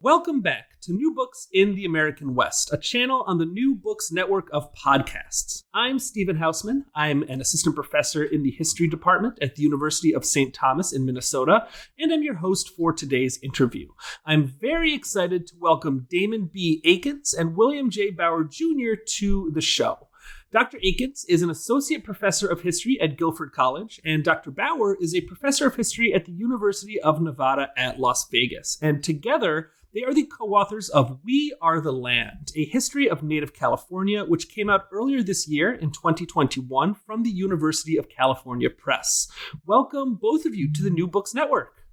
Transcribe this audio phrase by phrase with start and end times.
[0.00, 4.12] Welcome back to New Books in the American West, a channel on the New Books
[4.12, 5.64] network of podcasts.
[5.74, 6.84] I'm Stephen Hausman.
[6.94, 10.54] I'm an assistant professor in the history department at the University of St.
[10.54, 11.66] Thomas in Minnesota,
[11.98, 13.88] and I'm your host for today's interview.
[14.24, 16.80] I'm very excited to welcome Damon B.
[16.84, 18.10] Akins and William J.
[18.10, 18.94] Bauer Jr.
[19.16, 20.06] to the show.
[20.52, 20.78] Dr.
[20.82, 24.52] Akins is an associate professor of history at Guilford College, and Dr.
[24.52, 28.78] Bauer is a professor of history at the University of Nevada at Las Vegas.
[28.80, 33.22] And together, they are the co authors of We Are the Land, a history of
[33.22, 38.68] Native California, which came out earlier this year in 2021 from the University of California
[38.68, 39.28] Press.
[39.64, 41.84] Welcome, both of you, to the New Books Network.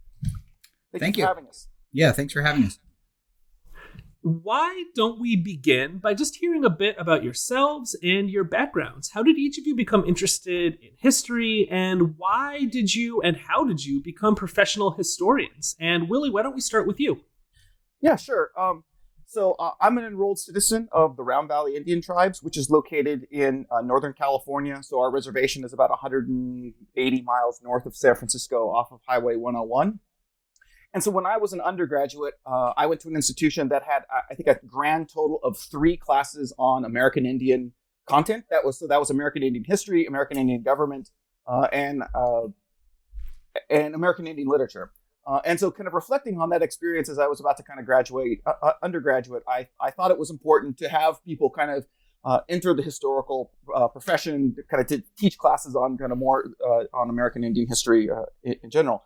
[0.92, 1.68] Thank, Thank you for having us.
[1.94, 2.80] Yeah, thanks for having us.
[4.22, 9.12] Why don't we begin by just hearing a bit about yourselves and your backgrounds?
[9.12, 13.64] How did each of you become interested in history, and why did you and how
[13.64, 15.76] did you become professional historians?
[15.80, 17.22] And Willie, why don't we start with you?
[18.02, 18.52] Yeah, sure.
[18.58, 18.84] Um,
[19.26, 23.26] so uh, I'm an enrolled citizen of the Round Valley Indian Tribes, which is located
[23.32, 24.82] in uh, Northern California.
[24.84, 30.00] So our reservation is about 180 miles north of San Francisco off of Highway 101.
[30.94, 34.04] And so when I was an undergraduate, uh, I went to an institution that had,
[34.09, 37.74] I think, a grand total of three classes on American Indian
[38.08, 38.46] content.
[38.50, 41.09] That was so that was American Indian history, American Indian government,
[41.48, 42.48] uh, and uh,
[43.70, 44.92] and American Indian literature.
[45.28, 47.80] Uh, and so, kind of reflecting on that experience as I was about to kind
[47.80, 51.72] of graduate uh, uh, undergraduate, I, I thought it was important to have people kind
[51.72, 51.88] of
[52.23, 56.52] uh, enter the historical uh, profession, kind of to teach classes on kind of more
[56.63, 58.08] uh, on American Indian history
[58.44, 59.03] in, in, general.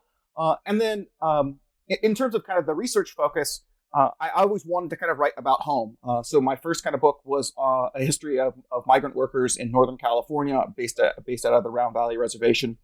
[0.66, 3.64] and then, um, in, terms of kind of the research focus,
[3.94, 5.98] I, I, always wanted to kind of write about home.
[6.24, 9.98] so my first kind of book was a history of, of migrant workers in Northern
[9.98, 12.78] California, based at, based out of the Round Valley Reservation.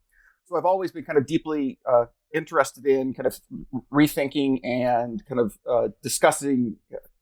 [0.46, 3.40] So I've always been kind of deeply uh, interested in kind of
[3.92, 6.78] rethinking and kind of uh, discussing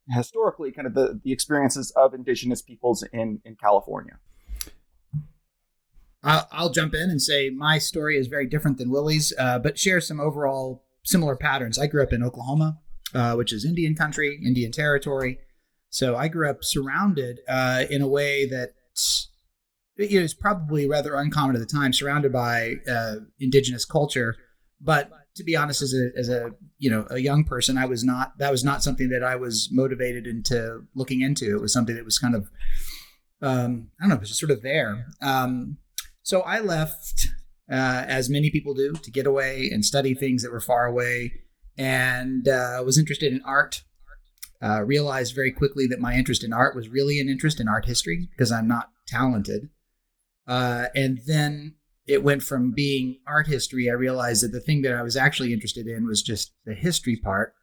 [0.10, 4.20] historically kind of the, the experiences of indigenous peoples in, in California.
[6.26, 10.08] I'll, jump in and say my story is very different than Willie's, uh, but shares
[10.08, 11.78] some overall similar patterns.
[11.78, 12.80] I grew up in Oklahoma,
[13.14, 15.40] uh, which is Indian country, Indian territory.
[15.90, 18.74] So I grew up surrounded uh, in a way that
[19.98, 24.36] you know, is probably rather uncommon at the time, surrounded by uh, indigenous culture.
[24.82, 28.04] But to be honest, as a as a you know a young person, I was
[28.04, 31.56] not that was not something that I was motivated into looking into.
[31.56, 32.50] It was something that was kind of
[33.42, 35.06] um, I don't know, it was just sort of there.
[35.22, 35.78] Um,
[36.24, 37.28] so I left,
[37.70, 41.34] uh, as many people do, to get away and study things that were far away,
[41.78, 43.84] and uh, was interested in art.
[44.62, 47.86] Uh, realized very quickly that my interest in art was really an interest in art
[47.86, 49.68] history because I'm not talented.
[50.48, 53.90] Uh, and then it went from being art history.
[53.90, 57.16] I realized that the thing that I was actually interested in was just the history
[57.16, 57.54] part.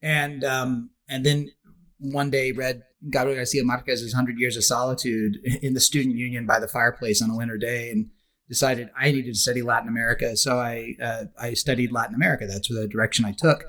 [0.00, 1.50] And um, and then
[1.98, 6.60] one day read Gabriel Garcia Marquez's Hundred Years of Solitude in the student union by
[6.60, 8.10] the fireplace on a winter day, and
[8.48, 10.36] decided I needed to study Latin America.
[10.36, 12.46] So I uh, I studied Latin America.
[12.46, 13.64] That's the direction I took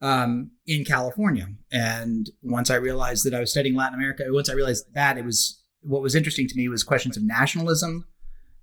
[0.00, 1.48] um, in California.
[1.72, 5.24] And once I realized that I was studying Latin America, once I realized that it
[5.24, 8.06] was what was interesting to me was questions of nationalism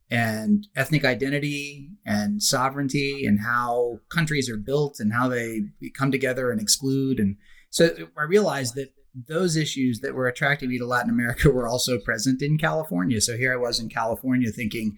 [0.10, 5.64] and ethnic identity and sovereignty and how countries are built and how they
[5.98, 7.20] come together and exclude.
[7.20, 7.36] And
[7.70, 8.94] so I realized that
[9.28, 13.20] those issues that were attracting me to Latin America were also present in California.
[13.20, 14.98] So here I was in California thinking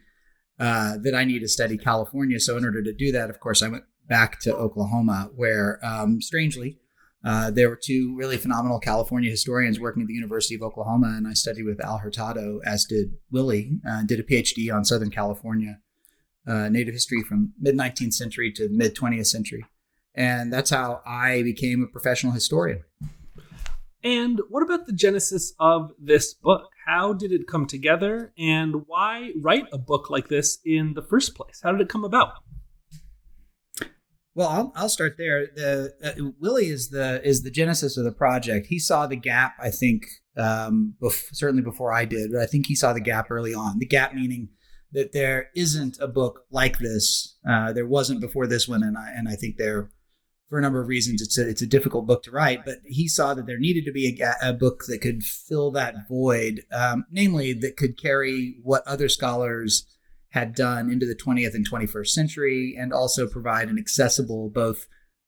[0.59, 2.39] uh, that I need to study California.
[2.39, 6.21] So in order to do that, of course, I went back to Oklahoma, where um,
[6.21, 6.79] strangely,
[7.23, 11.27] uh, there were two really phenomenal California historians working at the University of Oklahoma, and
[11.27, 15.79] I studied with Al Hurtado, as did Willie, uh, did a PhD on Southern California
[16.47, 19.65] uh, Native history from mid 19th century to mid 20th century.
[20.15, 22.83] And that's how I became a professional historian.
[24.03, 26.69] And what about the genesis of this book?
[26.87, 31.35] How did it come together, and why write a book like this in the first
[31.35, 31.59] place?
[31.61, 32.33] How did it come about?
[34.35, 35.47] Well, I'll, I'll start there.
[35.53, 38.67] The uh, Willie is the is the genesis of the project.
[38.67, 40.03] He saw the gap, I think,
[40.37, 43.79] um, bef- certainly before I did, but I think he saw the gap early on.
[43.79, 44.49] The gap meaning
[44.91, 47.37] that there isn't a book like this.
[47.47, 49.89] Uh, there wasn't before this one, and I and I think there
[50.49, 52.65] for a number of reasons, it's a it's a difficult book to write.
[52.65, 56.07] But he saw that there needed to be a, a book that could fill that
[56.09, 59.85] void, um, namely that could carry what other scholars
[60.29, 64.87] had done into the 20th and 21st century, and also provide an accessible, both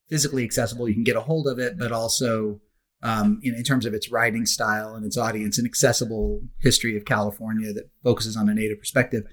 [0.10, 2.60] physically accessible, you can get a hold of it, but also
[3.02, 7.06] um, in, in, terms of its writing style and its audience, an accessible history of
[7.06, 9.24] California that focuses on a native perspective.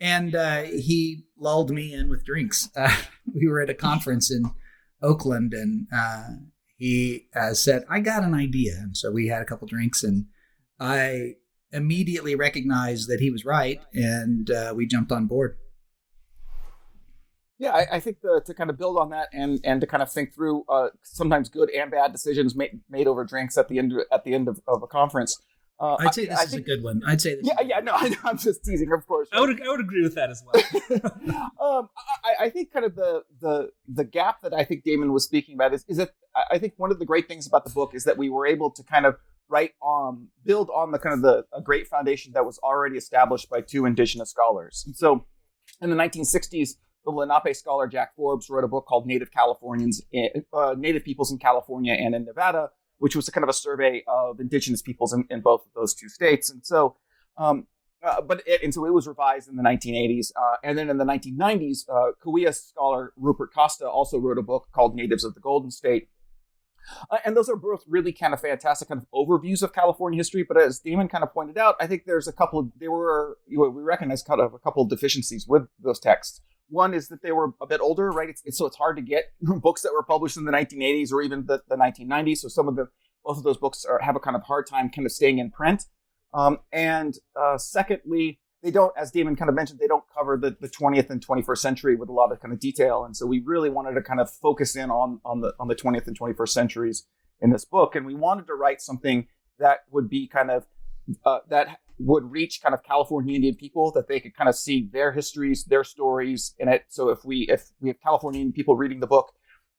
[0.00, 2.70] And uh, he lulled me in with drinks.
[2.74, 2.96] Uh,
[3.34, 4.44] we were at a conference in
[5.02, 6.28] Oakland, and uh,
[6.76, 10.26] he uh, said, "I got an idea." And so we had a couple drinks, and
[10.78, 11.34] I
[11.72, 15.56] immediately recognized that he was right, and uh, we jumped on board.
[17.58, 20.02] Yeah, I, I think the, to kind of build on that and and to kind
[20.02, 23.78] of think through uh, sometimes good and bad decisions made made over drinks at the
[23.78, 25.38] end at the end of, of a conference.
[25.78, 27.02] Uh, I'd say this I, is think, a good one.
[27.06, 27.44] I'd say this.
[27.44, 29.28] Yeah, yeah, no, I, am just teasing, of course.
[29.32, 30.62] I would, I would agree with that as well.
[31.60, 31.88] um,
[32.22, 35.54] I, I, think kind of the the the gap that I think Damon was speaking
[35.54, 36.10] about is is that
[36.50, 38.70] I think one of the great things about the book is that we were able
[38.70, 39.16] to kind of
[39.84, 43.60] um build on the kind of the a great foundation that was already established by
[43.60, 44.84] two indigenous scholars.
[44.86, 45.26] And so,
[45.80, 50.02] in the 1960s the Lenape scholar Jack Forbes wrote a book called Native Californians,
[50.52, 54.02] uh, Native Peoples in California and in Nevada, which was a kind of a survey
[54.06, 56.50] of indigenous peoples in, in both of those two states.
[56.50, 56.96] And so,
[57.38, 57.66] um,
[58.02, 60.96] uh, but it, and so it was revised in the 1980s, uh, and then in
[60.96, 65.40] the 1990s, uh, Cahuilla scholar Rupert Costo also wrote a book called Natives of the
[65.40, 66.08] Golden State.
[67.10, 70.44] Uh, and those are both really kind of fantastic kind of overviews of California history.
[70.46, 73.38] But as Damon kind of pointed out, I think there's a couple of, there were,
[73.46, 76.40] you know, we recognize kind of a couple of deficiencies with those texts.
[76.68, 78.28] One is that they were a bit older, right?
[78.28, 81.22] It's, it's, so it's hard to get books that were published in the 1980s or
[81.22, 82.38] even the, the 1990s.
[82.38, 82.88] So some of the
[83.24, 85.50] both of those books are, have a kind of hard time kind of staying in
[85.50, 85.84] print.
[86.32, 90.56] Um, and uh, secondly, they don't, as Damon kind of mentioned, they don't cover the,
[90.60, 93.04] the 20th and 21st century with a lot of kind of detail.
[93.04, 95.74] And so we really wanted to kind of focus in on on the on the
[95.74, 97.06] 20th and 21st centuries
[97.40, 99.26] in this book, and we wanted to write something
[99.58, 100.66] that would be kind of
[101.24, 104.88] uh, that would reach kind of California Indian people that they could kind of see
[104.92, 106.84] their histories, their stories in it.
[106.88, 109.32] So if we if we have California Indian people reading the book,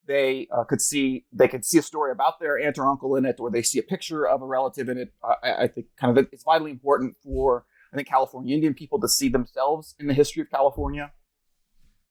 [0.08, 3.26] they uh, could see they could see a story about their aunt or uncle in
[3.26, 5.14] it, or they see a picture of a relative in it.
[5.24, 9.08] I, I, think kind of it's vitally important for I think California Indian people to
[9.08, 11.12] see themselves in the history of California.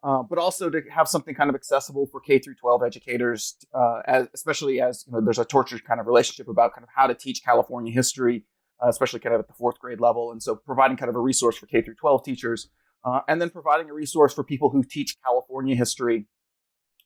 [0.02, 4.00] Uh, but also to have something kind of accessible for K through 12 educators, uh,
[4.06, 7.06] as, especially as you know, there's a tortured kind of relationship about kind of how
[7.06, 8.46] to teach California history
[8.82, 10.32] uh, especially kind of at the fourth grade level.
[10.32, 12.68] And so providing kind of a resource for K through 12 teachers,
[13.04, 16.26] uh, and then providing a resource for people who teach California history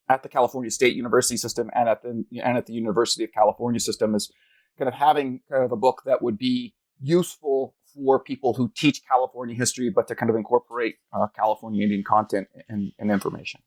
[0.09, 3.81] at the California State University system and at the and at the University of California
[3.81, 4.31] system is
[4.79, 9.03] kind of having kind of a book that would be useful for people who teach
[9.07, 13.61] California history, but to kind of incorporate uh, California Indian content and, and information.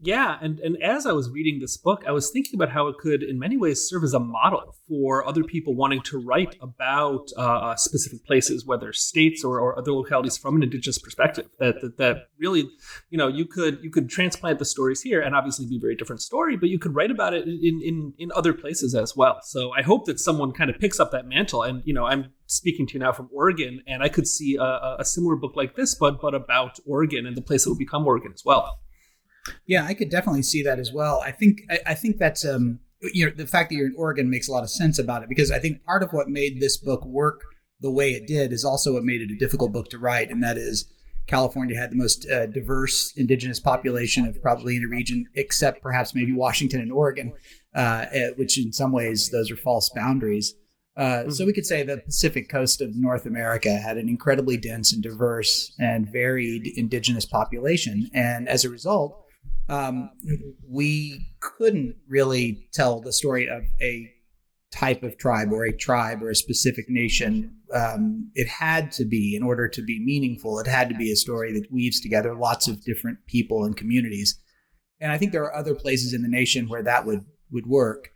[0.00, 2.98] Yeah, and, and as I was reading this book, I was thinking about how it
[2.98, 7.30] could, in many ways, serve as a model for other people wanting to write about
[7.36, 11.46] uh, uh, specific places, whether states or, or other localities, from an indigenous perspective.
[11.58, 12.68] That, that that really,
[13.08, 15.96] you know, you could you could transplant the stories here, and obviously be a very
[15.96, 19.38] different story, but you could write about it in in in other places as well.
[19.42, 22.32] So I hope that someone kind of picks up that mantle, and you know, I'm
[22.46, 25.74] speaking to you now from Oregon, and I could see a, a similar book like
[25.74, 28.78] this, but but about Oregon and the place that would become Oregon as well.
[29.66, 31.20] Yeah, I could definitely see that as well.
[31.24, 34.30] I think I, I think that's um you know the fact that you're in Oregon
[34.30, 36.76] makes a lot of sense about it because I think part of what made this
[36.76, 37.42] book work
[37.80, 40.42] the way it did is also what made it a difficult book to write, and
[40.42, 40.90] that is
[41.26, 46.32] California had the most uh, diverse indigenous population of probably any region, except perhaps maybe
[46.32, 47.32] Washington and Oregon,
[47.74, 48.06] uh,
[48.36, 50.54] which in some ways those are false boundaries.
[50.96, 54.94] Uh, so we could say the Pacific coast of North America had an incredibly dense
[54.94, 59.25] and diverse and varied indigenous population, and as a result,
[59.68, 60.10] um,
[60.68, 64.10] we couldn't really tell the story of a
[64.72, 67.56] type of tribe or a tribe or a specific nation.
[67.72, 71.16] Um, it had to be, in order to be meaningful, it had to be a
[71.16, 74.38] story that weaves together lots of different people and communities.
[75.00, 78.10] And I think there are other places in the nation where that would would work.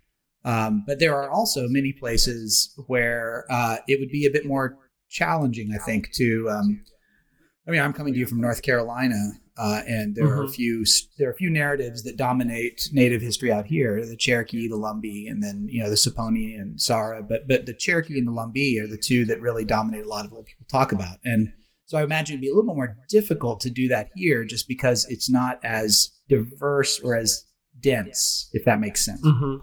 [0.45, 4.79] Um, but there are also many places where uh, it would be a bit more
[5.09, 6.49] challenging, I think, to.
[6.51, 6.85] Um,
[7.69, 10.41] I mean, I'm coming to you from North Carolina, uh, and there mm-hmm.
[10.41, 10.87] are a few
[11.19, 15.31] there are a few narratives that dominate Native history out here: the Cherokee, the Lumbee,
[15.31, 17.23] and then you know the Saponi and Sara.
[17.23, 20.25] But but the Cherokee and the Lumbee are the two that really dominate a lot
[20.25, 21.19] of what people talk about.
[21.25, 21.53] And
[21.85, 24.67] so I imagine it'd be a little bit more difficult to do that here, just
[24.67, 27.45] because it's not as diverse or as
[27.81, 29.21] dense, if that makes sense.
[29.21, 29.57] Mm-hmm.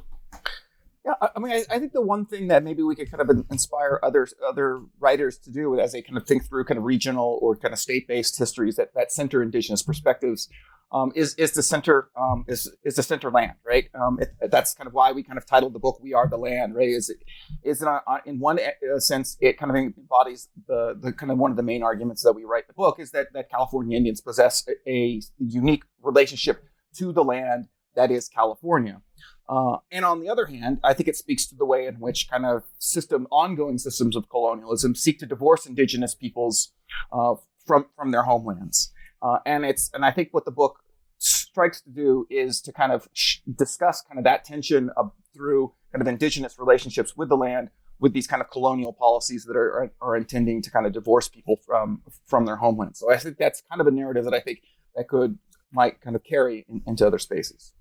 [1.07, 3.45] Yeah, I mean, I, I, think the one thing that maybe we could kind of
[3.49, 7.39] inspire other other writers to do as they kind of think through kind of regional
[7.41, 10.49] or kind of state based histories that, that center indigenous perspectives.
[10.91, 13.85] um, is is the center um, is is the center land, right?
[13.95, 16.37] Um, it, that's kind of why we kind of titled the book "We Are the
[16.37, 16.89] Land," right?
[16.89, 17.19] Is it
[17.63, 21.37] is it uh, in one uh, sense it kind of embodies the the kind of
[21.37, 24.19] one of the main arguments that we write the book is that that California Indians
[24.19, 26.65] possess a, a unique relationship
[26.97, 29.01] to the land that is California.
[29.49, 32.29] Uh, and on the other hand, I think it speaks to the way in which
[32.29, 36.73] kind of system, ongoing systems of colonialism seek to divorce indigenous peoples
[37.11, 37.35] uh,
[37.65, 38.91] from from their homelands.
[39.21, 40.79] Uh, and it's and I think what the book
[41.17, 45.73] strikes to do is to kind of sh- discuss kind of that tension of, through
[45.91, 49.71] kind of indigenous relationships with the land, with these kind of colonial policies that are,
[49.79, 52.97] are, are intending to kind of divorce people from from their homeland.
[52.97, 54.61] So I think that's kind of a narrative that I think
[54.95, 55.39] that could
[55.71, 57.73] might kind of carry in, into other spaces.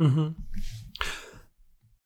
[0.00, 0.28] Mm-hmm.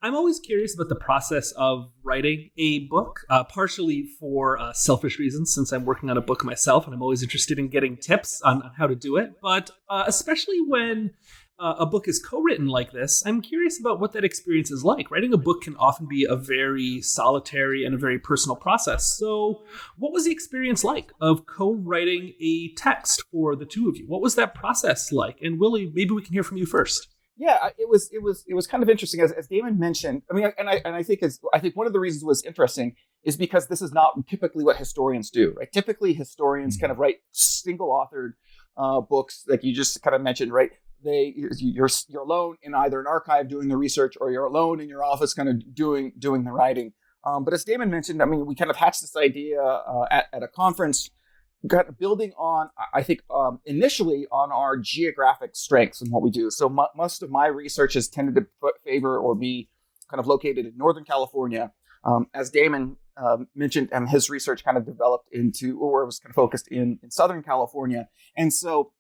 [0.02, 5.18] I'm always curious about the process of writing a book, uh, partially for uh, selfish
[5.18, 8.40] reasons, since I'm working on a book myself and I'm always interested in getting tips
[8.40, 9.32] on, on how to do it.
[9.42, 11.11] But uh, especially when
[11.59, 14.82] uh, a book is co written like this, I'm curious about what that experience is
[14.82, 15.11] like.
[15.11, 19.18] Writing a book can often be a very solitary and a very personal process.
[19.18, 19.64] So,
[19.99, 24.06] what was the experience like of co writing a text for the two of you?
[24.06, 25.37] What was that process like?
[25.42, 27.09] And Willie, maybe we can hear from you first
[27.40, 30.23] yeah, it was it was it was kind of interesting as, as Damon mentioned.
[30.30, 32.44] I mean, and I and I think is I think one of the reasons was
[32.44, 35.54] interesting is because this is not typically what historians do.
[35.56, 35.73] Right?
[35.73, 36.82] Typically, historians mm-hmm.
[36.82, 38.32] kind of write single authored
[38.76, 40.52] uh, books, like you just kind of mentioned.
[40.52, 40.73] Right?
[41.02, 44.90] They you're you're alone in either an archive doing the research, or you're alone in
[44.90, 46.92] your office, kind of doing doing the writing.
[47.25, 50.26] Um, but as Damon mentioned, I mean, we kind of hatched this idea uh, at,
[50.35, 51.09] at a conference
[51.69, 56.31] kind of building on, I think, um, initially on our geographic strengths and what we
[56.31, 56.50] do.
[56.50, 58.47] So m- most of my research has tended to
[58.85, 59.69] favor or be
[60.11, 61.73] kind of located in Northern California.
[62.02, 66.31] Um, as Damon um, mentioned, um, his research kind of developed into, or was kind
[66.31, 68.09] of focused in, in Southern California.
[68.37, 68.93] And so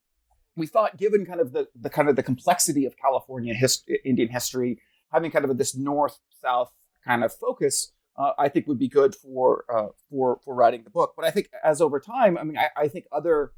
[0.54, 4.28] we thought, given kind of the, the kind of the complexity of California hist- Indian
[4.28, 6.72] history, having kind of this north-south
[7.06, 10.90] kind of focus, uh, I think would be good for uh, for for writing the
[10.90, 11.14] book.
[11.16, 13.52] But I think as over time, I mean, I, I think other,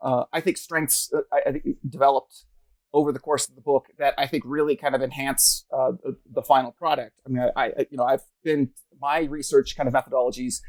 [0.00, 2.44] uh, I think strengths uh, I, I, think developed
[2.92, 6.16] over the course of the book that I think really kind of enhance uh, the,
[6.32, 7.20] the, final product.
[7.26, 10.60] I mean, I, I, you know I've been my research kind of methodologies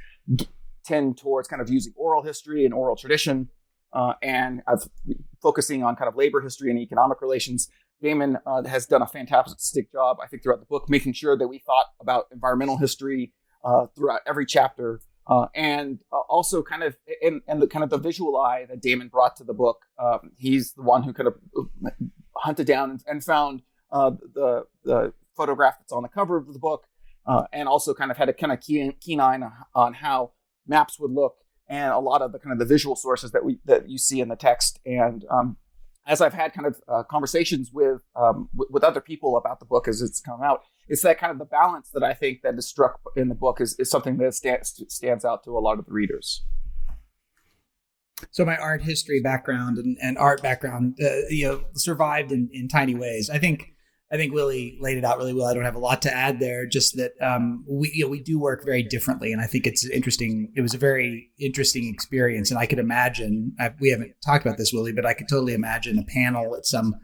[0.85, 3.49] tend towards kind of using oral history and oral tradition,
[3.93, 4.87] uh, and I've
[5.41, 7.69] focusing on kind of labor history and economic relations.
[8.01, 11.47] Damon uh, has done a fantastic job, I think, throughout the book, making sure that
[11.47, 16.97] we thought about environmental history uh, throughout every chapter, uh, and uh, also kind of
[17.21, 19.81] and, and the kind of the visual eye that Damon brought to the book.
[19.97, 21.89] Um, he's the one who kind of uh,
[22.37, 26.85] hunted down and, found uh, the the photograph that's on the cover of the book,
[27.51, 30.31] and also kind of had a kind of keen, keen eye on, on how
[30.67, 31.37] maps would look
[31.69, 34.19] and a lot of the kind of the visual sources that we that you see
[34.19, 35.57] in the text and um,
[36.09, 39.65] as I've had kind of uh, conversations with, um, w- with other people about the
[39.65, 42.55] book as it's come out, it's that kind of the balance that I think that
[42.55, 45.77] is struck in the book is, is something that stands stands out to a lot
[45.77, 46.43] of the readers.
[48.31, 52.67] So my art history background and, and art background, uh, you know, survived in, in
[52.67, 53.29] tiny ways.
[53.29, 53.75] I think
[54.11, 55.45] I think Willie laid it out really well.
[55.45, 56.65] I don't have a lot to add there.
[56.65, 59.87] Just that um, we you know, we do work very differently, and I think it's
[59.87, 60.51] interesting.
[60.55, 63.53] It was a very interesting experience, and I could imagine.
[63.59, 66.65] I, we haven't talked about this, Willie, but I could totally imagine a panel at
[66.65, 66.95] some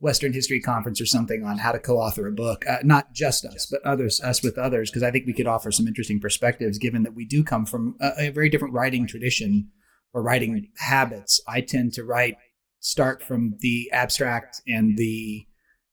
[0.00, 2.64] Western History Conference or something on how to co-author a book.
[2.66, 5.70] Uh, not just us, but others, us with others, because I think we could offer
[5.70, 9.70] some interesting perspectives, given that we do come from a, a very different writing tradition
[10.14, 11.42] or writing habits.
[11.46, 12.36] I tend to write
[12.80, 15.46] start from the abstract and the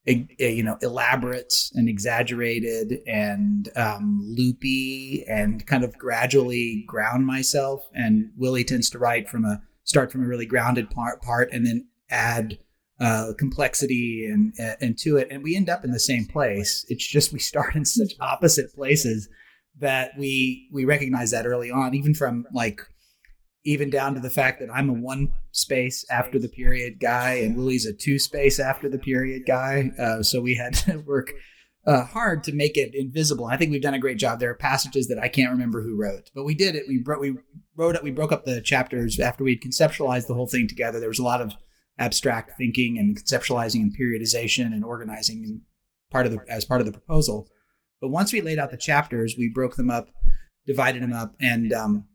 [0.06, 7.88] you know elaborate and exaggerated and um, loopy and kind of gradually ground myself.
[7.94, 11.66] And willie tends to write from a start from a really grounded part, part and
[11.66, 12.58] then add
[13.00, 15.28] uh, complexity and and to it.
[15.30, 16.86] And we end up in the same place.
[16.90, 19.30] It's just we start in such opposite places
[19.80, 22.82] that we we recognize that early on even from like
[23.64, 27.56] even down to the fact that I'm a one space after the period guy and
[27.56, 29.92] Willie's a two space after the period guy.
[30.00, 31.32] Uh, so we had to work
[31.86, 33.46] uh, hard to make it invisible.
[33.46, 34.40] I think we've done a great job.
[34.40, 36.84] There are passages that I can't remember who wrote, but we did it.
[36.88, 37.36] We broke we
[37.76, 38.04] wrote it.
[38.04, 41.00] We broke up the chapters after we'd conceptualized the whole thing together.
[41.00, 41.54] There was a lot of
[41.98, 45.62] abstract thinking and conceptualizing and periodization and organizing
[46.12, 47.48] part of the as part of the proposal.
[48.00, 50.10] But once we laid out the chapters, we broke them up,
[50.68, 52.06] divided them up, and um,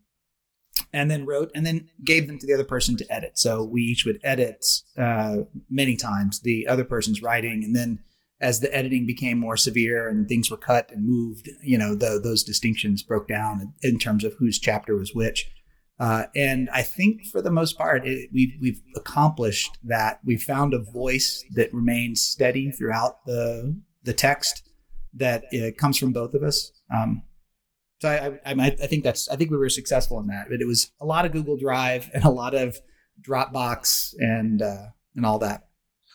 [0.93, 3.39] and then wrote and then gave them to the other person to edit.
[3.39, 4.65] So we each would edit
[4.97, 5.39] uh,
[5.71, 8.01] many times the other person's writing, and then
[8.41, 12.21] as the editing became more severe and things were cut and moved, you know, the,
[12.23, 15.51] those distinctions broke down in terms of whose chapter was which.
[15.99, 20.21] Uh, and I think for the most part, it, we've we've accomplished that.
[20.25, 24.69] We found a voice that remains steady throughout the the text
[25.15, 26.71] that uh, comes from both of us.
[26.95, 27.23] Um,
[28.01, 30.47] so I, I, I think that's I think we were successful in that.
[30.51, 32.79] But it was a lot of Google Drive and a lot of
[33.21, 35.67] Dropbox and uh, and all that.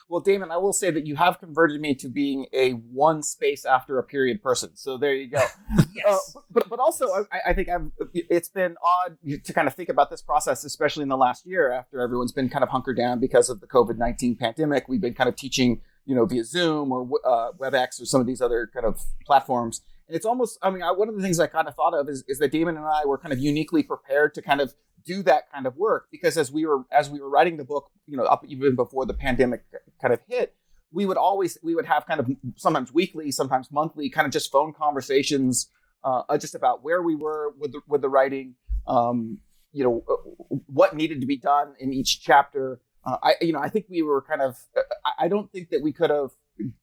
[0.08, 3.64] Well, Damon, I will say that you have converted me to being a one space
[3.64, 4.72] after a period person.
[4.74, 5.42] So there you go.
[5.94, 6.34] yes.
[6.36, 9.88] Uh, but but also, I, I think I've, it's been odd to kind of think
[9.88, 13.20] about this process, especially in the last year after everyone's been kind of hunkered down
[13.20, 14.86] because of the COVID nineteen pandemic.
[14.86, 18.26] We've been kind of teaching, you know, via Zoom or uh, WebEx or some of
[18.26, 19.80] these other kind of platforms.
[20.12, 22.06] And it's almost, I mean, I, one of the things I kind of thought of
[22.06, 24.74] is, is that Damon and I were kind of uniquely prepared to kind of
[25.06, 27.90] do that kind of work because as we were as we were writing the book,
[28.06, 29.64] you know, up even before the pandemic
[30.02, 30.54] kind of hit,
[30.92, 34.52] we would always we would have kind of sometimes weekly, sometimes monthly, kind of just
[34.52, 35.70] phone conversations
[36.04, 38.54] uh, uh just about where we were with the, with the writing,
[38.86, 39.38] um,
[39.72, 42.82] you know, uh, what needed to be done in each chapter.
[43.02, 44.58] Uh, I you know I think we were kind of
[45.06, 46.32] I, I don't think that we could have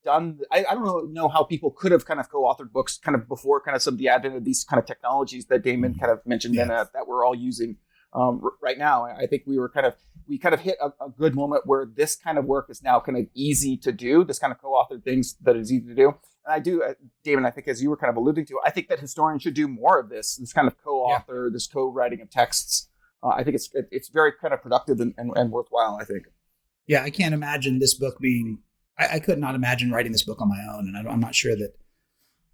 [0.04, 3.16] done I, I, don't know, know how people could have kind of co-authored books kind
[3.16, 5.92] of before kind of some of the advent of these kind of technologies that Damon
[5.92, 6.00] mm-hmm.
[6.00, 6.64] kind of mentioned yeah.
[6.64, 7.78] and uh, that we're all using
[8.14, 9.06] um, r- right now.
[9.06, 9.96] I think we were kind of
[10.28, 13.00] we kind of hit a, a, good moment where this kind of work is now
[13.00, 14.24] kind of easy to do.
[14.24, 16.08] This kind of co-authored things that is easy to do.
[16.46, 16.94] And I do, uh,
[17.24, 17.46] David.
[17.46, 19.68] I think as you were kind of alluding to, I think that historians should do
[19.68, 20.38] more of this.
[20.38, 21.54] This kind of co-author, yeah.
[21.54, 22.90] this co-writing of texts.
[23.24, 25.98] Uh, I think it's it, it's very kind of productive and, and, and, worthwhile.
[26.00, 26.28] I think.
[26.88, 28.60] Yeah, I can't imagine this book being.
[29.00, 31.36] I, I could not imagine writing this book on my own, and I am not
[31.36, 31.74] sure that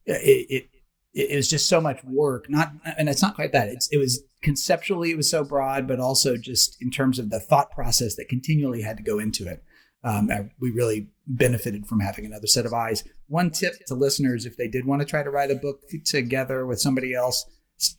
[0.05, 0.69] it, it
[1.13, 2.49] it was just so much work.
[2.49, 3.69] Not, and it's not quite that.
[3.69, 7.39] It's it was conceptually it was so broad, but also just in terms of the
[7.39, 9.63] thought process that continually had to go into it.
[10.03, 13.03] Um, we really benefited from having another set of eyes.
[13.27, 16.63] One tip to listeners, if they did want to try to write a book together
[16.67, 17.43] with somebody else,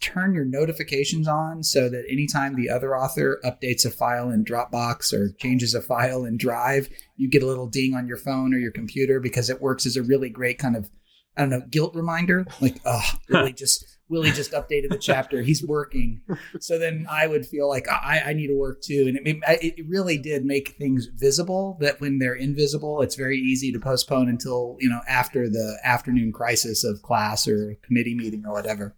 [0.01, 5.13] turn your notifications on so that anytime the other author updates a file in Dropbox
[5.13, 8.59] or changes a file in Drive, you get a little ding on your phone or
[8.59, 10.91] your computer because it works as a really great kind of
[11.37, 12.47] I don't know, guilt reminder.
[12.61, 15.43] Like, oh, Willie just Willie just updated the chapter.
[15.43, 16.23] He's working.
[16.61, 19.05] So then I would feel like I, I need to work too.
[19.09, 19.39] And it,
[19.77, 24.29] it really did make things visible that when they're invisible, it's very easy to postpone
[24.29, 28.95] until, you know, after the afternoon crisis of class or committee meeting or whatever.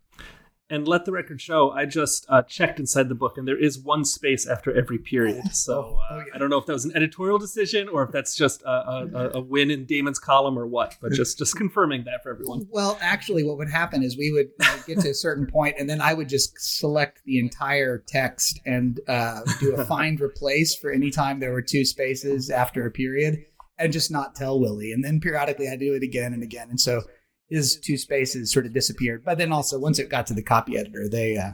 [0.70, 3.78] And let the record show, I just uh, checked inside the book, and there is
[3.78, 5.44] one space after every period.
[5.58, 6.24] So uh, oh, yeah.
[6.34, 9.30] I don't know if that was an editorial decision or if that's just a, a,
[9.34, 10.96] a, win in Damon's column or what.
[11.00, 12.66] But just just confirming that for everyone.
[12.70, 14.50] Well, actually, what would happen is we would
[14.86, 19.00] get to a certain point, and then I would just select the entire text and
[19.08, 23.44] uh, do a find replace for any time there were two spaces after a period,
[23.78, 24.92] and just not tell Willie.
[24.92, 27.02] And then periodically, I do it again and again, and so
[27.48, 29.24] his two spaces sort of disappeared.
[29.24, 31.52] But then also once it got to the copy editor, they uh,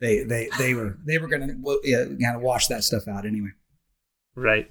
[0.00, 3.26] they they they were they were going to yeah, kind of wash that stuff out
[3.26, 3.50] anyway.
[4.34, 4.70] Right.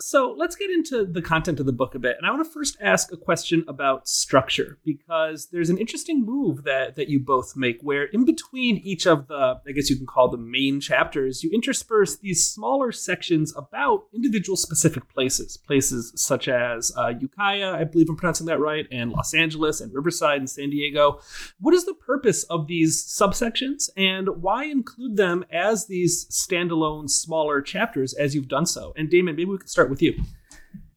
[0.00, 2.16] So let's get into the content of the book a bit.
[2.16, 6.64] And I want to first ask a question about structure because there's an interesting move
[6.64, 10.06] that, that you both make where in between each of the, I guess you can
[10.06, 15.58] call them main chapters, you intersperse these smaller sections about individual specific places.
[15.58, 19.92] Places such as uh, Ukiah, I believe I'm pronouncing that right, and Los Angeles and
[19.92, 21.20] Riverside and San Diego.
[21.60, 27.60] What is the purpose of these subsections and why include them as these standalone smaller
[27.60, 28.94] chapters as you've done so?
[28.96, 30.14] And Damon, maybe we could start with you.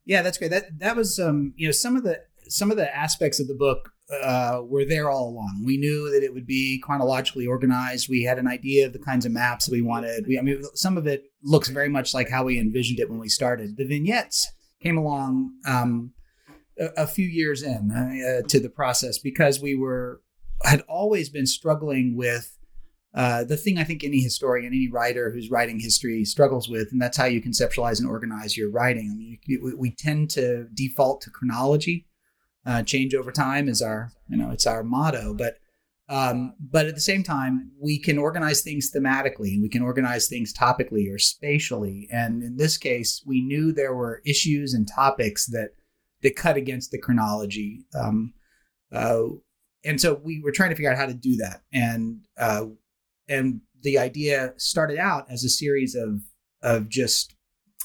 [0.05, 0.51] Yeah, that's great.
[0.51, 3.55] That that was um, you know, some of the some of the aspects of the
[3.55, 3.89] book
[4.21, 5.63] uh, were there all along.
[5.65, 8.09] We knew that it would be chronologically organized.
[8.09, 10.25] We had an idea of the kinds of maps that we wanted.
[10.27, 13.19] We, I mean, some of it looks very much like how we envisioned it when
[13.19, 13.77] we started.
[13.77, 14.51] The vignettes
[14.81, 16.11] came along um,
[16.77, 20.21] a, a, few years in uh, to the process because we were
[20.63, 22.57] had always been struggling with
[23.13, 27.01] uh, the thing I think any historian, any writer who's writing history struggles with, and
[27.01, 29.09] that's how you conceptualize and organize your writing.
[29.11, 32.07] I mean, you, we tend to default to chronology.
[32.65, 35.33] Uh, change over time is our, you know, it's our motto.
[35.33, 35.57] But,
[36.09, 40.27] um, but at the same time, we can organize things thematically, and we can organize
[40.27, 42.07] things topically or spatially.
[42.11, 45.71] And in this case, we knew there were issues and topics that
[46.23, 47.85] that cut against the chronology.
[47.93, 48.33] Um,
[48.91, 49.23] uh,
[49.83, 51.61] and so we were trying to figure out how to do that.
[51.73, 52.67] And uh,
[53.27, 56.21] and the idea started out as a series of
[56.61, 57.35] of just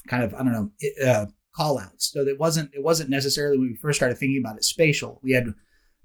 [0.09, 0.71] kind of I don't know
[1.07, 2.13] uh, call outs.
[2.13, 5.21] So it wasn't it wasn't necessarily when we first started thinking about it spatial.
[5.23, 5.55] We had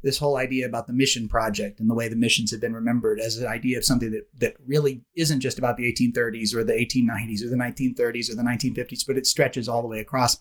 [0.02, 3.19] this whole idea about the mission project and the way the missions have been remembered
[3.22, 6.74] as an idea of something that that really isn't just about the 1830s or the
[6.74, 10.38] 1890s or the 1930s or the 1950s, but it stretches all the way across.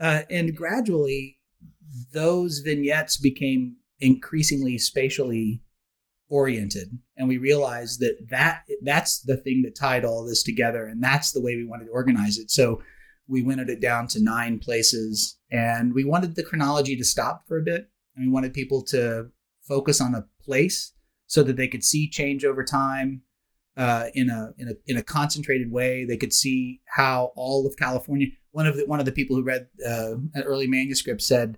[0.00, 1.38] Uh, and gradually,
[2.12, 5.62] those vignettes became increasingly spatially
[6.30, 11.02] oriented and we realized that that that's the thing that tied all this together and
[11.02, 12.80] that's the way we wanted to organize it so
[13.26, 17.58] we winnowed it down to nine places and we wanted the chronology to stop for
[17.58, 19.28] a bit and we wanted people to
[19.62, 20.92] focus on a place
[21.26, 23.22] so that they could see change over time
[23.76, 26.04] uh, in a in a in a concentrated way.
[26.04, 28.28] They could see how all of California.
[28.50, 31.56] One of the one of the people who read uh, an early manuscript said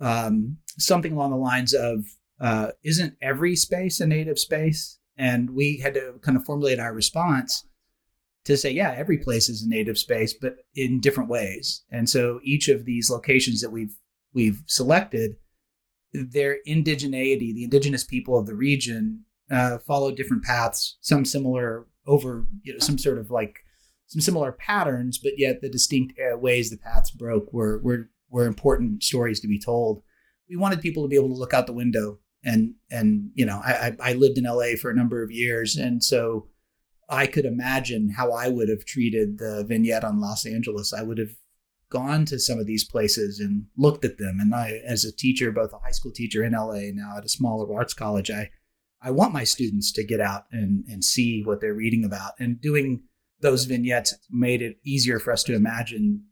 [0.00, 2.06] um, something along the lines of
[2.42, 4.98] uh, isn't every space a native space?
[5.16, 7.64] And we had to kind of formulate our response
[8.44, 11.84] to say, yeah, every place is a native space, but in different ways.
[11.92, 13.96] And so each of these locations that we've
[14.34, 15.36] we've selected,
[16.12, 22.46] their indigeneity, the indigenous people of the region, uh, follow different paths, some similar over,
[22.62, 23.60] you know, some sort of like
[24.06, 28.46] some similar patterns, but yet the distinct uh, ways the paths broke were were were
[28.46, 30.02] important stories to be told.
[30.48, 33.60] We wanted people to be able to look out the window and and you know
[33.64, 36.48] I, I lived in LA for a number of years, and so
[37.08, 40.92] I could imagine how I would have treated the vignette on Los Angeles.
[40.92, 41.36] I would have
[41.90, 44.38] gone to some of these places and looked at them.
[44.40, 47.28] And I, as a teacher, both a high school teacher in LA now at a
[47.28, 48.50] smaller arts college, I
[49.04, 52.32] I want my students to get out and and see what they're reading about.
[52.38, 53.02] And doing
[53.40, 56.24] those vignettes made it easier for us to imagine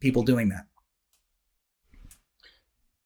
[0.00, 0.66] people doing that.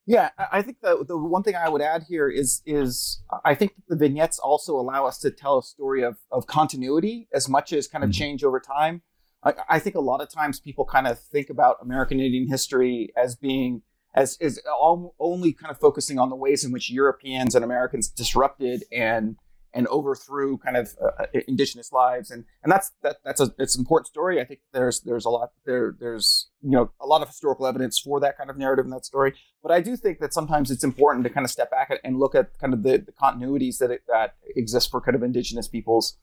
[0.07, 3.73] Yeah, I think the the one thing I would add here is is I think
[3.89, 7.89] the vignettes also allow us to tell a story of of continuity as much as
[7.89, 8.19] kind of mm-hmm.
[8.19, 9.03] change over time.
[9.43, 13.13] I, I, think a lot of times people kind of think about American Indian history
[13.17, 13.83] as being
[14.15, 18.09] as is all, only kind of focusing on the ways in which Europeans and Americans
[18.09, 19.37] disrupted and
[19.75, 22.31] and overthrew kind of uh, uh, indigenous lives.
[22.31, 24.41] And and that's that that's a it's an important story.
[24.41, 27.99] I think there's there's a lot there there's you know a lot of historical evidence
[27.99, 29.35] for that kind of narrative in that story.
[29.63, 32.35] But i do think that sometimes it's important to kind of step back and look
[32.35, 36.17] at kind of the, the continuities that it, that exist for kind of indigenous peoples.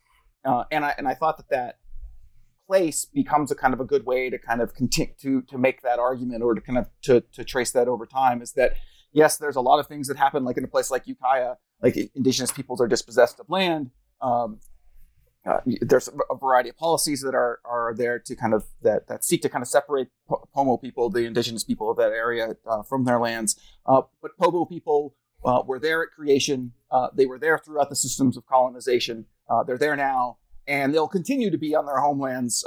[0.43, 1.77] Uh, and i and i thought that that
[2.67, 5.81] place becomes a kind of a good way to kind of continue to to make
[5.81, 8.73] that argument or to kind of to to trace that over time is that
[9.11, 11.97] yes there's a lot of things that happen like in a place like ukiah like
[12.15, 13.91] indigenous peoples are dispossessed of land.
[14.21, 14.59] Um,
[15.45, 19.23] uh, there's a variety of policies that are are there to kind of that that
[19.23, 20.09] seek to kind of separate
[20.53, 23.59] Pomo people, the indigenous people of that area, uh, from their lands.
[23.85, 26.73] Uh, but Pomo people uh, were there at creation.
[26.91, 29.25] Uh, they were there throughout the systems of colonization.
[29.49, 32.63] Uh, they're there now, and they'll continue to be on their homelands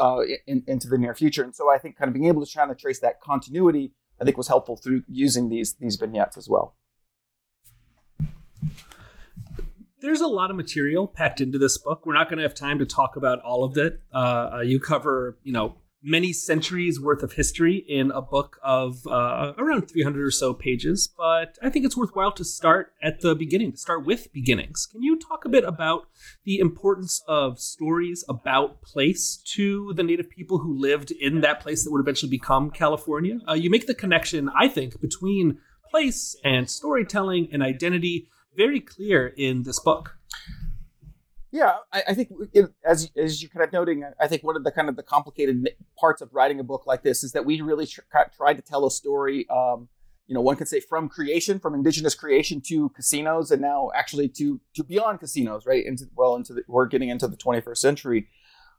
[0.48, 1.44] in, into the near future.
[1.44, 4.24] And so I think kind of being able to try to trace that continuity, I
[4.24, 6.74] think, was helpful through using these these vignettes as well
[10.04, 12.04] there's a lot of material packed into this book.
[12.04, 14.00] We're not going to have time to talk about all of it.
[14.12, 19.54] Uh, you cover, you know, many centuries worth of history in a book of uh,
[19.56, 21.08] around 300 or so pages.
[21.08, 24.84] But I think it's worthwhile to start at the beginning, to start with beginnings.
[24.84, 26.06] Can you talk a bit about
[26.44, 31.82] the importance of stories about place to the native people who lived in that place
[31.82, 33.38] that would eventually become California?
[33.48, 39.26] Uh, you make the connection, I think, between place and storytelling and identity very clear
[39.36, 40.16] in this book.
[41.50, 44.64] Yeah, I, I think it, as as you're kind of noting, I think one of
[44.64, 47.60] the kind of the complicated parts of writing a book like this is that we
[47.60, 48.00] really tr-
[48.36, 49.48] tried to tell a story.
[49.48, 49.88] Um,
[50.26, 54.28] you know, one could say from creation, from indigenous creation to casinos, and now actually
[54.30, 55.86] to to beyond casinos, right?
[55.86, 58.28] Into well, into the, we're getting into the 21st century.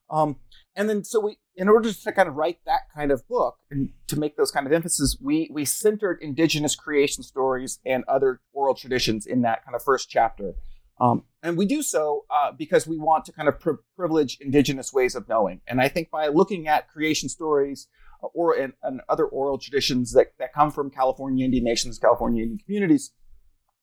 [0.10, 0.38] Um,
[0.76, 3.90] and then so we in order to kind of write that kind of book and
[4.08, 8.76] to make those kind of emphasis we we centered indigenous creation stories and other oral
[8.76, 10.54] traditions in that kind of first chapter.
[11.00, 14.94] Um, and we do so uh, because we want to kind of pri- privilege indigenous
[14.94, 15.62] ways of knowing.
[15.68, 17.88] And i think by looking at creation stories
[18.24, 22.44] uh, or and, and other oral traditions that, that come from california indian nations california
[22.44, 23.12] indian communities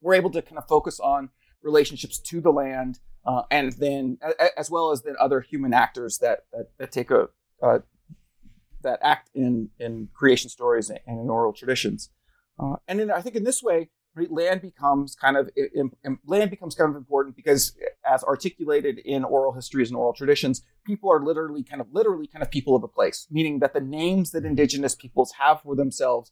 [0.01, 1.31] we're able to kind of focus on
[1.63, 4.19] relationships to the land uh, and then
[4.57, 7.29] as well as then other human actors that that, that take a
[7.63, 7.79] uh,
[8.83, 12.11] that act in in creation stories and in oral traditions.
[12.59, 16.51] Uh, and then I think in this way, land becomes kind of in, in, land
[16.51, 21.25] becomes kind of important because as articulated in oral histories and oral traditions, people are
[21.25, 24.45] literally kind of literally kind of people of a place, meaning that the names that
[24.45, 26.31] indigenous peoples have for themselves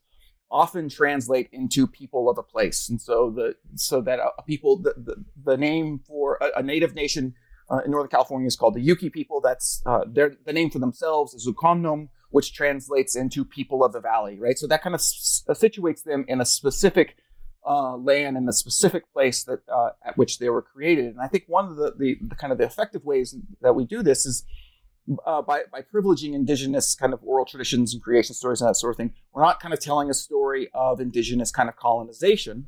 [0.50, 2.88] often translate into people of a place.
[2.88, 6.94] And so the so that a, people the, the, the name for a, a native
[6.94, 7.34] nation
[7.70, 9.40] uh, in Northern California is called the Yuki people.
[9.40, 14.00] That's uh, their the name for themselves is Ukomnom, which translates into people of the
[14.00, 14.58] valley, right?
[14.58, 17.16] So that kind of s- uh, situates them in a specific
[17.64, 21.06] uh, land and a specific place that uh, at which they were created.
[21.06, 23.84] And I think one of the, the, the kind of the effective ways that we
[23.84, 24.44] do this is
[25.26, 28.92] uh, by, by privileging indigenous kind of oral traditions and creation stories and that sort
[28.92, 29.12] of thing.
[29.32, 32.66] We're not kind of telling a story of indigenous kind of colonization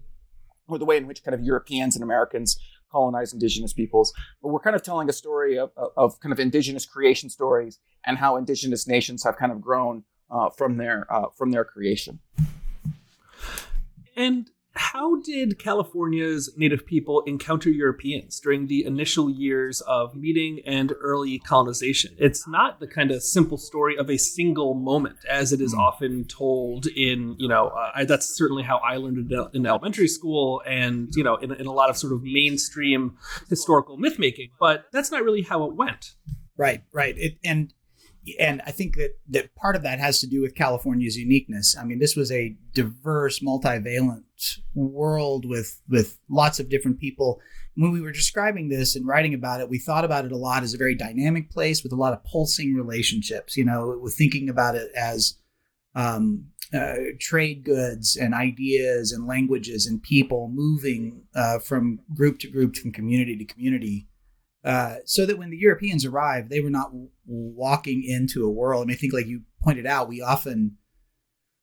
[0.69, 2.59] or the way in which kind of Europeans and Americans
[2.91, 4.13] colonize indigenous peoples.
[4.43, 7.79] But we're kind of telling a story of, of, of kind of indigenous creation stories
[8.05, 12.21] and how indigenous nations have kind of grown uh, from their uh, from their creation.
[14.17, 20.93] And how did California's native people encounter Europeans during the initial years of meeting and
[21.01, 22.15] early colonization?
[22.19, 26.25] It's not the kind of simple story of a single moment, as it is often
[26.25, 30.63] told in, you know, uh, I, that's certainly how I learned it in elementary school
[30.67, 33.17] and, you know, in, in a lot of sort of mainstream
[33.51, 34.51] historical myth making.
[34.59, 36.15] But that's not really how it went.
[36.57, 37.17] Right, right.
[37.19, 37.73] It, and
[38.39, 41.77] and I think that that part of that has to do with California's uniqueness.
[41.77, 44.23] I mean, this was a diverse, multivalent
[44.75, 47.41] world with with lots of different people.
[47.75, 50.63] When we were describing this and writing about it, we thought about it a lot
[50.63, 53.57] as a very dynamic place with a lot of pulsing relationships.
[53.57, 55.39] You know, we're thinking about it as
[55.95, 62.51] um, uh, trade goods and ideas and languages and people moving uh, from group to
[62.51, 64.09] group, from community to community
[64.65, 68.83] uh, so that when the Europeans arrived, they were not w- walking into a world.
[68.83, 70.77] I mean, I think, like you pointed out, we often,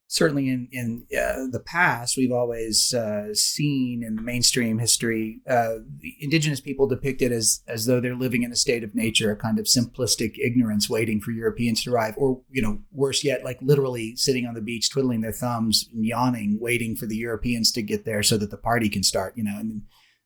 [0.09, 5.75] certainly in in uh, the past, we've always uh, seen in mainstream history uh,
[6.19, 9.59] indigenous people depicted as as though they're living in a state of nature, a kind
[9.59, 14.15] of simplistic ignorance, waiting for Europeans to arrive, or you know, worse yet, like literally
[14.15, 18.03] sitting on the beach, twiddling their thumbs, and yawning, waiting for the Europeans to get
[18.03, 19.37] there so that the party can start.
[19.37, 19.83] You know, and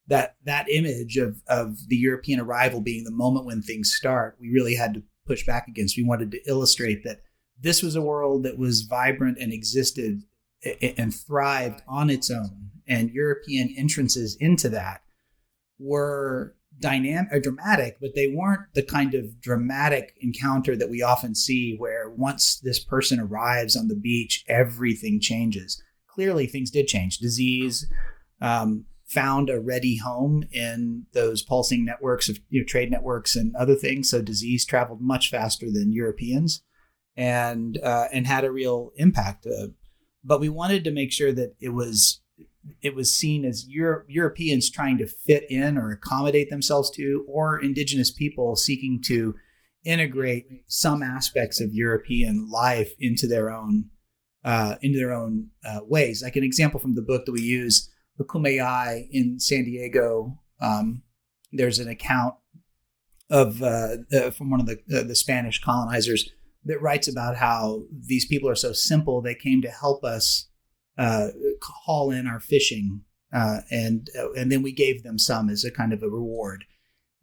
[0.07, 4.49] that that image of of the European arrival being the moment when things start, we
[4.49, 5.97] really had to push back against.
[5.97, 7.21] We wanted to illustrate that
[7.63, 10.23] this was a world that was vibrant and existed
[10.81, 15.01] and thrived on its own, and European entrances into that
[15.79, 21.35] were dynamic or dramatic, but they weren't the kind of dramatic encounter that we often
[21.35, 25.81] see where once this person arrives on the beach, everything changes.
[26.07, 27.17] Clearly, things did change.
[27.17, 27.87] Disease,
[28.41, 33.55] um, found a ready home in those pulsing networks of you know, trade networks and
[33.55, 34.09] other things.
[34.09, 36.61] So disease traveled much faster than Europeans,
[37.15, 39.45] and uh, and had a real impact.
[39.45, 39.67] Uh,
[40.23, 42.21] but we wanted to make sure that it was
[42.81, 47.59] it was seen as Euro- Europeans trying to fit in or accommodate themselves to, or
[47.59, 49.35] indigenous people seeking to
[49.83, 53.89] integrate some aspects of European life into their own
[54.45, 56.21] uh, into their own uh, ways.
[56.21, 60.39] Like an example from the book that we use the Kumeyaay in San Diego.
[60.59, 61.03] Um,
[61.51, 62.35] there's an account
[63.29, 66.29] of uh, uh, from one of the uh, the Spanish colonizers
[66.65, 69.21] that writes about how these people are so simple.
[69.21, 70.49] They came to help us
[70.97, 71.29] uh,
[71.61, 73.01] haul in our fishing,
[73.33, 76.65] uh, and uh, and then we gave them some as a kind of a reward.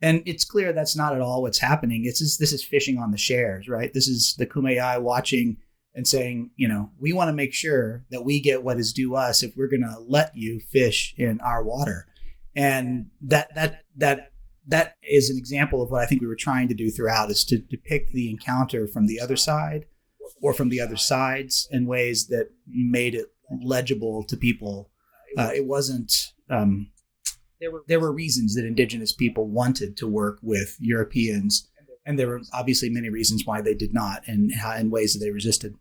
[0.03, 2.05] And it's clear that's not at all what's happening.
[2.07, 3.93] It's just, this is fishing on the shares, right?
[3.93, 5.59] This is the Kumeyaay watching
[5.95, 9.15] and saying, you know, we want to make sure that we get what is due
[9.15, 12.07] us if we're going to let you fish in our water.
[12.57, 14.30] And that that that
[14.71, 17.45] that is an example of what I think we were trying to do throughout is
[17.47, 19.87] to depict the encounter from the other side
[20.41, 23.27] or from the other sides in ways that made it
[23.63, 24.91] legible to people.
[25.37, 26.13] Uh, it wasn't.
[26.49, 26.91] Um,
[27.61, 31.69] there were there were reasons that indigenous people wanted to work with Europeans
[32.07, 35.31] and there were obviously many reasons why they did not and in ways that they
[35.31, 35.77] resisted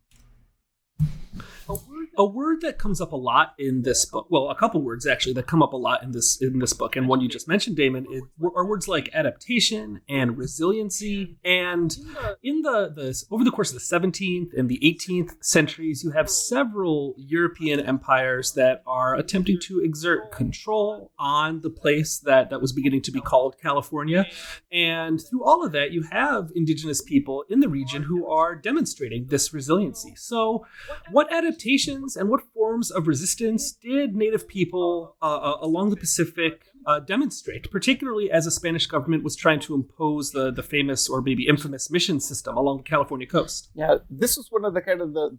[2.19, 5.34] a word that comes up a lot in this book well a couple words actually
[5.34, 7.75] that come up a lot in this in this book and one you just mentioned
[7.75, 8.21] damon is,
[8.55, 11.38] are words like adaptation and resiliency.
[11.45, 11.95] And
[12.43, 16.29] in the, the over the course of the 17th and the 18th centuries you have
[16.29, 22.73] several european empires that are attempting to exert control on the place that that was
[22.73, 24.25] beginning to be called california.
[24.71, 29.27] And through all of that you have indigenous people in the region who are demonstrating
[29.27, 30.15] this resiliency.
[30.17, 30.65] So
[31.12, 36.65] what adaptations and what forms of resistance did Native people uh, uh, along the Pacific
[36.86, 41.22] uh, demonstrate, particularly as the Spanish government was trying to impose the, the famous or
[41.22, 43.69] maybe infamous mission system along the California coast?
[43.74, 45.38] Yeah, this was one of the kind of the,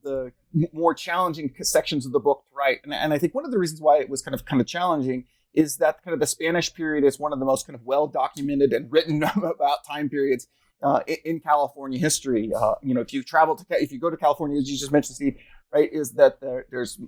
[0.54, 2.80] the more challenging sections of the book to write.
[2.84, 4.66] And, and I think one of the reasons why it was kind of kind of
[4.66, 7.84] challenging is that kind of the Spanish period is one of the most kind of
[7.84, 10.46] well documented and written about time periods
[10.82, 12.50] uh, in, California history.
[12.54, 14.92] Uh, you know, if you travel to, if you go to California, as you just
[14.92, 15.36] mentioned, Steve,
[15.72, 17.00] right, is that there, there's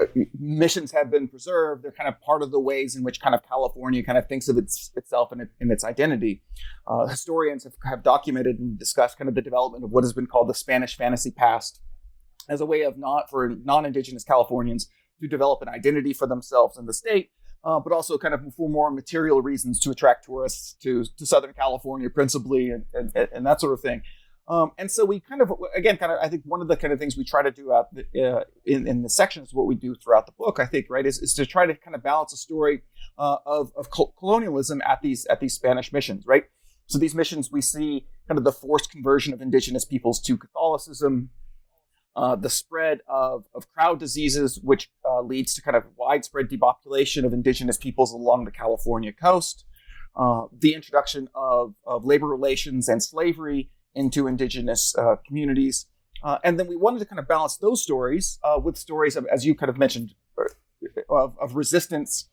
[0.00, 0.06] uh,
[0.38, 1.84] missions have been preserved.
[1.84, 4.48] They're kind of part of the ways in which kind of California kind of thinks
[4.48, 6.42] of its, itself and, it, and its identity.
[6.86, 10.26] Uh, historians have, have documented and discussed kind of the development of what has been
[10.26, 11.80] called the Spanish fantasy past
[12.48, 14.88] as a way of not for non-indigenous Californians
[15.20, 17.30] to develop an identity for themselves in the state,
[17.64, 21.52] uh, but also kind of for more material reasons to attract tourists to, to Southern
[21.52, 24.02] California principally and, and, and that sort of thing.
[24.50, 26.92] Um, and so we kind of, again, kind of, I think one of the kind
[26.92, 29.76] of things we try to do out the, uh, in, in the sections, what we
[29.76, 32.32] do throughout the book, I think, right, is, is to try to kind of balance
[32.32, 32.82] a story
[33.16, 33.86] uh, of, of
[34.18, 36.46] colonialism at these at these Spanish missions, right?
[36.86, 41.30] So these missions, we see kind of the forced conversion of indigenous peoples to Catholicism,
[42.16, 47.24] uh, the spread of, of crowd diseases, which uh, leads to kind of widespread depopulation
[47.24, 49.64] of indigenous peoples along the California coast,
[50.16, 55.86] uh, the introduction of, of labor relations and slavery into indigenous uh, communities.
[56.22, 59.26] Uh, and then we wanted to kind of balance those stories uh, with stories of,
[59.26, 60.14] as you kind of mentioned,
[61.08, 62.28] of, of resistance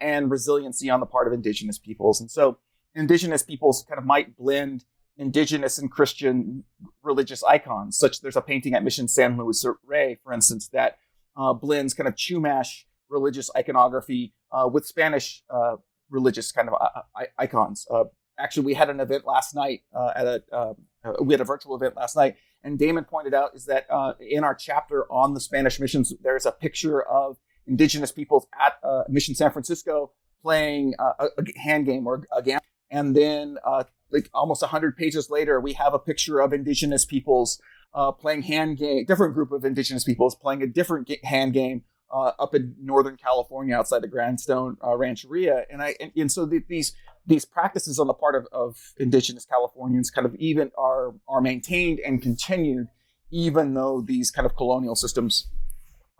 [0.00, 2.20] and resiliency on the part of indigenous peoples.
[2.20, 2.58] And so
[2.94, 4.84] indigenous peoples kind of might blend
[5.16, 6.64] indigenous and Christian
[7.02, 7.98] religious icons.
[7.98, 10.98] Such there's a painting at Mission San Luis Rey, for instance, that
[11.36, 15.76] uh, blends kind of Chumash religious iconography uh, with Spanish uh,
[16.10, 17.86] religious kind of uh, icons.
[17.90, 18.04] Uh,
[18.38, 20.74] actually, we had an event last night uh, at a
[21.20, 23.86] we had a virtual event last night, and Damon pointed out is that
[24.20, 28.74] in our chapter on the Spanish missions, there's a picture of indigenous peoples at
[29.08, 30.12] Mission San Francisco
[30.44, 32.58] playing a, a hand game or a game.
[32.90, 37.60] And then uh, like almost 100 pages later we have a picture of indigenous peoples
[37.94, 42.32] uh, playing hand game different group of indigenous peoples playing a different hand game uh,
[42.38, 46.62] up in northern california outside the Grindstone uh, rancheria and i and, and so the,
[46.68, 46.94] these
[47.26, 52.00] these practices on the part of, of indigenous californians kind of even are are maintained
[52.00, 52.88] and continued
[53.30, 55.48] even though these kind of colonial systems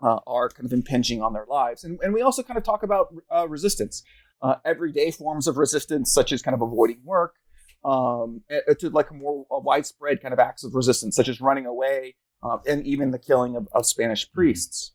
[0.01, 1.83] uh, are kind of impinging on their lives.
[1.83, 4.03] And, and we also kind of talk about uh, resistance
[4.41, 7.35] uh, everyday forms of resistance, such as kind of avoiding work,
[7.83, 8.41] um,
[8.79, 12.15] to like a more a widespread kind of acts of resistance, such as running away,
[12.43, 14.91] uh, and even the killing of, of Spanish priests.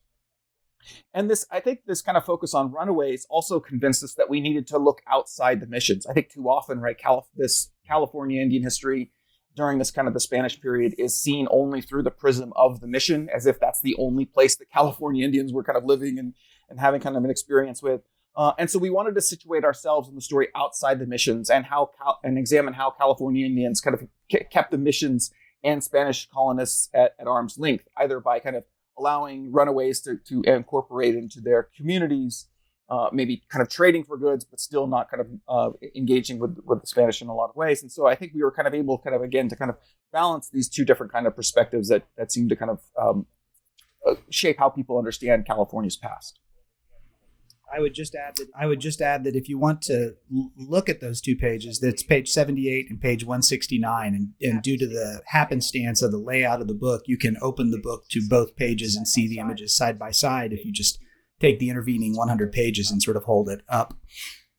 [1.13, 4.41] And this, I think, this kind of focus on runaways also convinced us that we
[4.41, 6.07] needed to look outside the missions.
[6.07, 9.11] I think too often, right, Calif- this California Indian history
[9.57, 12.87] during this kind of the Spanish period is seen only through the prism of the
[12.87, 16.35] mission, as if that's the only place that California Indians were kind of living and,
[16.69, 18.03] and having kind of an experience with.
[18.37, 21.65] Uh, and so we wanted to situate ourselves in the story outside the missions and
[21.65, 24.07] how Cal- and examine how California Indians kind of
[24.51, 25.33] kept the missions
[25.65, 28.65] and Spanish colonists at, at, arm's length, either by kind of
[29.01, 32.47] allowing runaways to, to incorporate into their communities,
[32.89, 36.59] uh, maybe kind of trading for goods, but still not kind of uh, engaging with,
[36.65, 37.83] with the Spanish in a lot of ways.
[37.83, 39.77] And so I think we were kind of able, kind of again, to kind of
[40.13, 43.27] balance these two different kind of perspectives that that seem to kind of um,
[44.07, 46.41] uh, shape how people understand California's past.
[47.75, 50.15] I would just add that I would just add that if you want to
[50.57, 54.87] look at those two pages, that's page 78 and page 169, and, and due to
[54.87, 58.57] the happenstance of the layout of the book, you can open the book to both
[58.57, 60.99] pages and see the images side by side if you just
[61.39, 63.95] take the intervening 100 pages and sort of hold it up.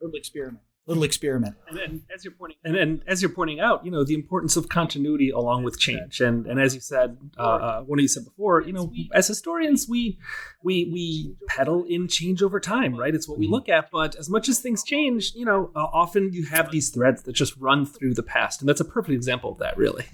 [0.02, 1.56] Little experiment little experiment.
[1.67, 4.56] And, and as you're pointing, and, and, as you're pointing out, you know the importance
[4.56, 6.22] of continuity along with change.
[6.22, 9.28] And and as you said, uh, uh, one of you said before, you know, as
[9.28, 10.17] historians, we
[10.63, 13.13] we we peddle in change over time, right?
[13.13, 13.54] It's what we mm-hmm.
[13.54, 13.89] look at.
[13.91, 17.34] But as much as things change, you know, uh, often you have these threads that
[17.34, 20.06] just run through the past, and that's a perfect example of that, really.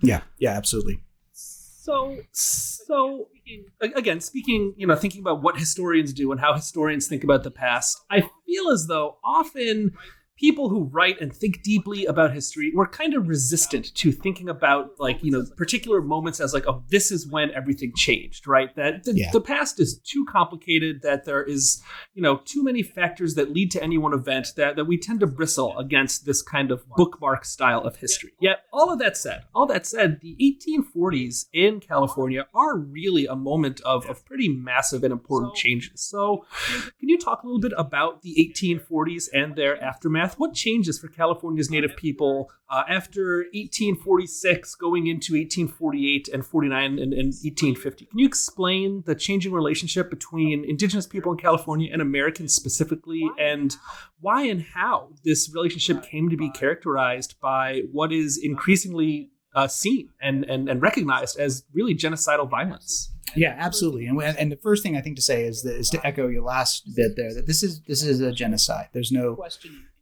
[0.00, 1.00] Yeah, yeah, absolutely.
[1.88, 3.28] So, so
[3.80, 7.50] again, speaking, you know, thinking about what historians do and how historians think about the
[7.50, 9.94] past, I feel as though often
[10.38, 14.98] people who write and think deeply about history were kind of resistant to thinking about
[14.98, 18.74] like you know particular moments as like oh this is when everything changed right?
[18.76, 19.30] That the, yeah.
[19.32, 21.82] the, past is too complicated that there is
[22.14, 25.20] you know too many factors that lead to any one event that, that we tend
[25.20, 28.32] to bristle against this kind of bookmark style of history.
[28.40, 33.34] Yet all of that said all that said the 1840s in california are really a
[33.34, 36.00] moment of, of pretty massive and important changes.
[36.00, 36.44] So
[36.98, 41.08] can you talk a little bit about the 1840s and their aftermath what changes for
[41.08, 48.06] California's native people uh, after 1846 going into 1848 and 49 and, and 1850?
[48.06, 53.76] Can you explain the changing relationship between indigenous people in California and Americans specifically, and
[54.20, 60.10] why and how this relationship came to be characterized by what is increasingly uh, seen
[60.20, 63.12] and, and, and recognized as really genocidal violence?
[63.36, 64.06] Yeah, absolutely.
[64.06, 66.42] And and the first thing I think to say is that is to echo your
[66.42, 68.88] last bit there that this is this is a genocide.
[68.92, 69.36] There's no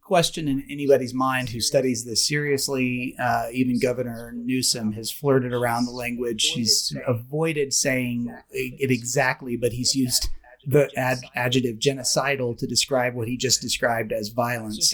[0.07, 3.15] question in anybody's mind who studies this seriously.
[3.19, 6.45] Uh, even Governor Newsom has flirted around the language.
[6.45, 10.29] He's avoided saying it exactly, but he's used
[10.65, 14.93] the ad- adjective genocidal to describe what he just described as violence.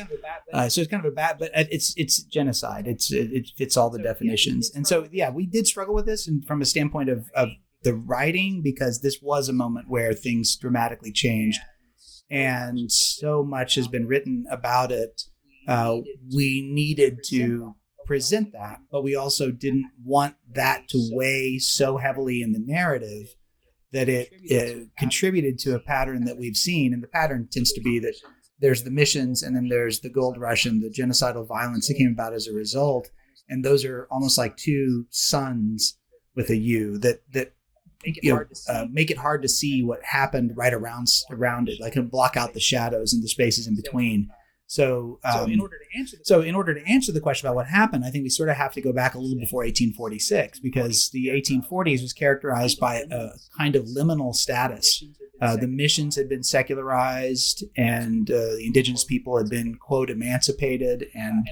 [0.52, 2.88] Uh, so it's kind of a bad, but it's it's genocide.
[2.88, 4.72] It's it, fits all the definitions.
[4.74, 7.50] And so yeah, we did struggle with this, and from a standpoint of of
[7.84, 11.60] the writing, because this was a moment where things dramatically changed
[12.30, 15.22] and so much has been written about it.
[15.68, 15.98] Uh,
[16.34, 22.42] we needed to present that, but we also didn't want that to weigh so heavily
[22.42, 23.36] in the narrative
[23.92, 26.94] that it, it, contributed to a pattern that we've seen.
[26.94, 28.16] And the pattern tends to be that
[28.60, 32.12] there's the missions and then there's the gold rush and the genocidal violence that came
[32.12, 33.10] about as a result.
[33.48, 35.98] And those are almost like two suns
[36.36, 37.54] with a U that, that
[38.06, 41.70] make it, you know, uh, make it hard to see what happened right around around
[41.70, 44.30] it, like block out the shadows and the spaces in between.
[44.68, 47.48] So, um, so in order to answer the so in order to answer the question
[47.48, 49.60] about what happened, I think we sort of have to go back a little before
[49.64, 55.04] 1846 because the 1840s was characterized by a kind of liminal status.
[55.42, 61.08] Uh, the missions had been secularized, and uh, the indigenous people had been quote emancipated,
[61.14, 61.46] and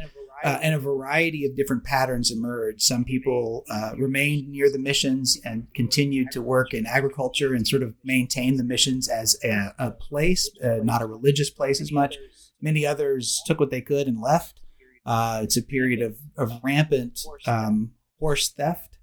[0.44, 2.82] uh, and a variety of different patterns emerged.
[2.82, 7.84] Some people uh, remained near the missions and continued to work in agriculture and sort
[7.84, 12.18] of maintain the missions as a, a place, uh, not a religious place as much.
[12.62, 14.62] Many others took what they could and left.
[15.06, 18.98] Uh, it's a period of, of rampant um, horse theft.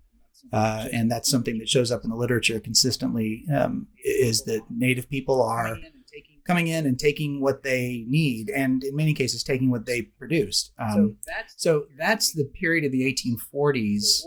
[0.52, 5.10] Uh, and that's something that shows up in the literature consistently um, is that native
[5.10, 5.76] people are
[6.48, 10.72] coming in and taking what they need and in many cases taking what they produced.
[10.78, 11.16] Um,
[11.56, 14.22] so that's the period of the 1840s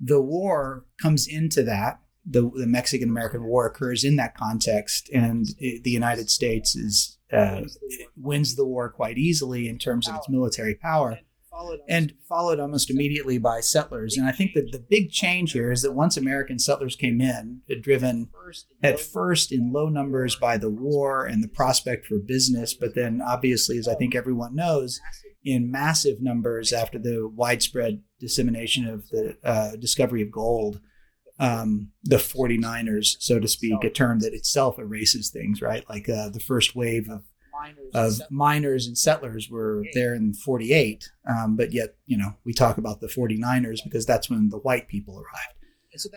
[0.00, 0.86] the war.
[1.00, 2.00] Comes into that.
[2.26, 7.16] The, the mexican american war occurs in that context and it, the united states is
[7.32, 7.62] uh,
[8.14, 8.90] wins the war.
[8.90, 11.18] quite easily in terms of its military power
[11.88, 14.16] and followed almost immediately by settlers.
[14.16, 17.62] And I think that the big change here is that once American settlers came in,
[17.82, 18.28] driven
[18.82, 23.20] at first in low numbers by the war and the prospect for business, but then
[23.24, 25.00] obviously, as I think everyone knows,
[25.44, 30.80] in massive numbers after the widespread dissemination of the uh, discovery of gold.
[31.38, 35.88] Um, the 49ers, so to speak, a term that itself erases things, right?
[35.88, 37.22] Like uh, the first wave of
[37.94, 42.78] of miners and settlers were there in 48 um, but yet you know we talk
[42.78, 45.56] about the 49ers because that's when the white people arrived.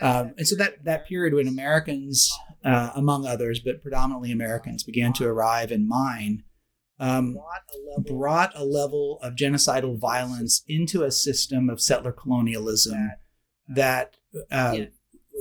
[0.01, 2.31] Um, and so that that period when americans
[2.63, 6.43] uh, among others but predominantly americans began to arrive and mine
[6.99, 7.37] um,
[8.05, 13.11] brought a level of genocidal violence into a system of settler colonialism
[13.67, 14.15] that
[14.51, 14.77] uh,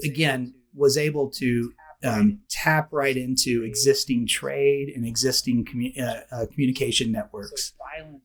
[0.02, 1.72] again was able to
[2.04, 7.72] um, tap right into existing trade and existing commu- uh, uh, communication networks.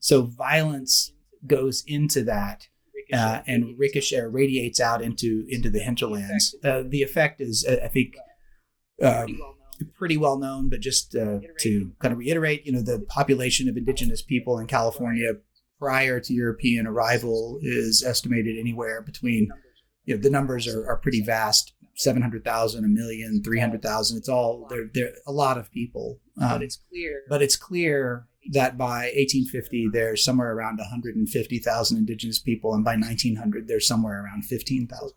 [0.00, 1.12] So violence
[1.46, 2.68] goes into that.
[3.10, 6.54] Uh, and ricochet radiates out into into the hinterlands.
[6.62, 8.14] Uh, the effect is, uh, I think,
[9.02, 9.40] um,
[9.94, 10.68] pretty well known.
[10.68, 14.66] But just uh, to kind of reiterate, you know, the population of indigenous people in
[14.66, 15.28] California
[15.78, 19.48] prior to European arrival is estimated anywhere between,
[20.04, 24.16] you know, the numbers are, are pretty vast 700,000, a million, 300,000.
[24.18, 26.20] It's all, they're, they're a lot of people.
[26.40, 27.22] Um, but it's clear.
[27.28, 32.72] But it's clear that by 1850, there's somewhere around 150,000 indigenous people.
[32.72, 35.10] And by 1900, there's somewhere around 15,000.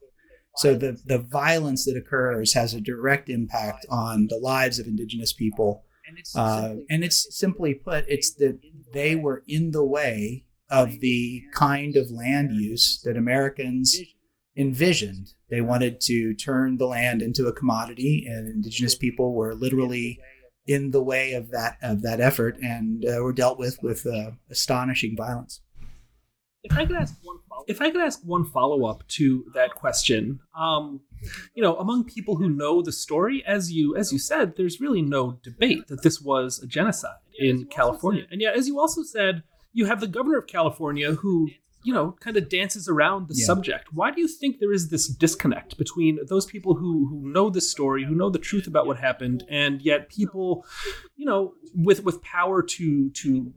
[0.58, 5.32] So the, the violence that occurs has a direct impact on the lives of indigenous
[5.32, 5.86] people.
[6.36, 8.60] Uh, and it's simply put, it's that
[8.92, 13.98] they were in the way of the kind of land use that Americans
[14.56, 15.34] envisioned.
[15.50, 20.20] They wanted to turn the land into a commodity, and indigenous people were literally
[20.68, 24.32] in the way of that of that effort, and uh, were dealt with with uh,
[24.50, 25.62] astonishing violence.
[26.64, 29.74] If I could ask one, follow- if I could ask one follow up to that
[29.74, 31.02] question, um,
[31.56, 35.02] you know, among people who know the story, as you as you said, there's really
[35.02, 39.44] no debate that this was a genocide in California, and yet, as you also said,
[39.74, 41.50] you have the governor of California who
[41.84, 43.46] you know, kind of dances around the yeah.
[43.46, 43.94] subject.
[43.94, 47.62] Why do you think there is this disconnect between those people who who know the
[47.62, 50.66] story, who know the truth about what happened, and yet people,
[51.16, 53.54] you know, with with power to to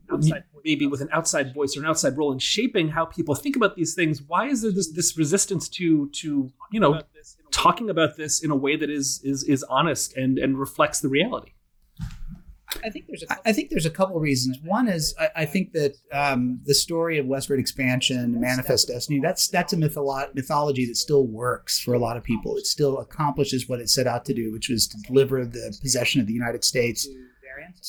[0.64, 3.77] maybe with an outside voice or an outside role in shaping how people think about
[3.77, 4.22] these things?
[4.22, 7.01] Why is there this this resistance to to you know
[7.51, 11.09] talking about this in a way that is is is honest and and reflects the
[11.09, 11.53] reality?
[12.83, 14.59] I think there's a I think there's a couple reasons.
[14.64, 19.49] One is I, I think that um, the story of westward expansion, manifest destiny, that's
[19.49, 22.57] that's a mytholo- mythology that still works for a lot of people.
[22.57, 26.20] It still accomplishes what it set out to do, which was to deliver the possession
[26.20, 27.07] of the United States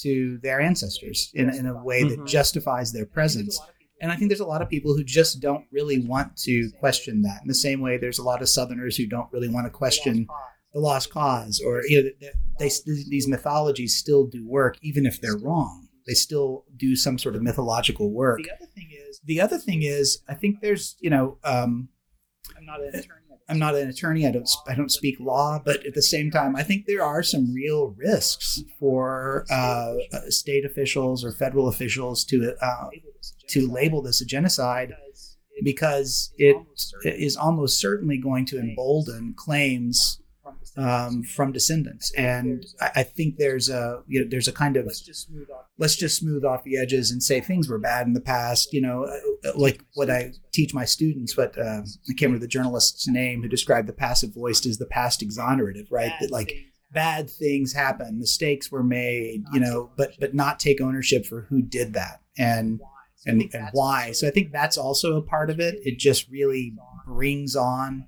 [0.01, 2.25] to their ancestors in, in a way that mm-hmm.
[2.25, 3.59] justifies their presence.
[4.01, 7.21] And I think there's a lot of people who just don't really want to question
[7.23, 7.41] that.
[7.41, 10.27] In the same way, there's a lot of Southerners who don't really want to question
[10.75, 12.09] the lost cause or you know
[12.59, 12.69] they, they,
[13.09, 15.87] these mythologies still do work even if they're wrong.
[16.05, 18.41] They still do some sort of mythological work.
[18.43, 21.87] The other thing is the other thing is i think there's you know um,
[22.55, 23.21] i'm not an attorney.
[23.47, 24.27] I'm not an attorney.
[24.27, 27.23] I don't i don't speak law but at the same time i think there are
[27.23, 29.93] some real risks for uh,
[30.27, 32.89] state officials or federal officials to uh,
[33.49, 34.93] to label this a genocide
[35.63, 36.57] because it
[37.05, 40.19] is almost certainly going to embolden claims
[40.77, 42.11] um, from descendants.
[42.17, 45.29] And I, I, think there's a you know, there's a kind of let's just,
[45.77, 48.73] let's just smooth off the edges and say things were bad in the past.
[48.73, 51.33] You know, uh, like what I teach my students.
[51.33, 54.85] But uh, I can't remember the journalist's name who described the passive voiced as the
[54.85, 56.11] past exonerative, right?
[56.19, 56.53] That like
[56.91, 61.61] bad things happen, mistakes were made, you know, but but not take ownership for who
[61.61, 62.81] did that and
[63.25, 64.11] and and why.
[64.11, 65.75] So I think that's also a part of it.
[65.83, 66.73] It just really
[67.05, 68.07] brings on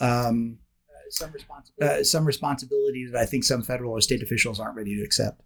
[0.00, 0.58] um,
[1.10, 2.00] some responsibility.
[2.00, 5.42] Uh, some responsibility that I think some federal or state officials aren't ready to accept.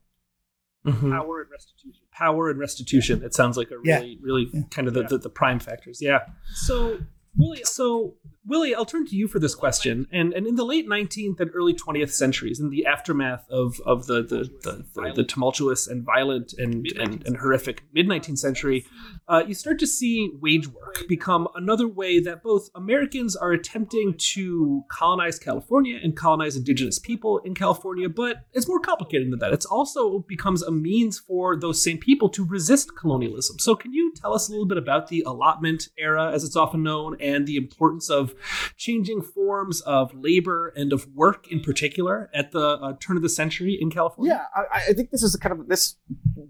[0.87, 1.13] Mm-hmm.
[1.13, 2.03] Power and restitution.
[2.11, 3.23] Power and restitution.
[3.23, 4.19] It sounds like a really, yeah.
[4.21, 4.63] really yeah.
[4.71, 5.09] kind of the, yeah.
[5.11, 5.99] the, the prime factors.
[6.01, 6.21] Yeah.
[6.55, 6.99] So
[7.37, 8.15] Willie, so
[8.45, 10.09] Willie, I'll turn to you for this question.
[10.11, 14.07] And and in the late 19th and early 20th centuries, in the aftermath of, of
[14.07, 18.85] the, the, the, the, the tumultuous and violent and, and, and horrific mid 19th century,
[19.29, 24.15] uh, you start to see wage work become another way that both Americans are attempting
[24.19, 29.53] to colonize California and colonize indigenous people in California, but it's more complicated than that.
[29.53, 33.61] It's also becomes a means for those same people to resist colonialism.
[33.61, 36.83] So can you tell us a little bit about the allotment era, as it's often
[36.83, 38.32] known, and the importance of
[38.77, 43.29] changing forms of labor and of work in particular at the uh, turn of the
[43.29, 44.35] century in California?
[44.35, 45.97] Yeah, I, I think this is kind of this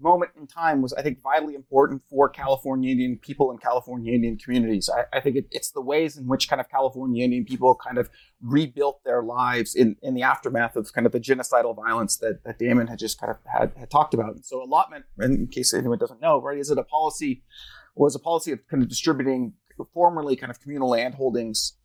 [0.01, 4.37] moment in time was, I think, vitally important for California Indian people and California Indian
[4.37, 4.89] communities.
[4.89, 7.97] I, I think it, it's the ways in which kind of California Indian people kind
[7.97, 8.09] of
[8.41, 12.59] rebuilt their lives in, in the aftermath of kind of the genocidal violence that, that
[12.59, 14.35] Damon had just kind of had, had talked about.
[14.35, 17.43] And so allotment, in case anyone doesn't know, right, is it a policy,
[17.95, 19.53] was a policy of kind of distributing
[19.93, 21.77] formerly kind of communal land holdings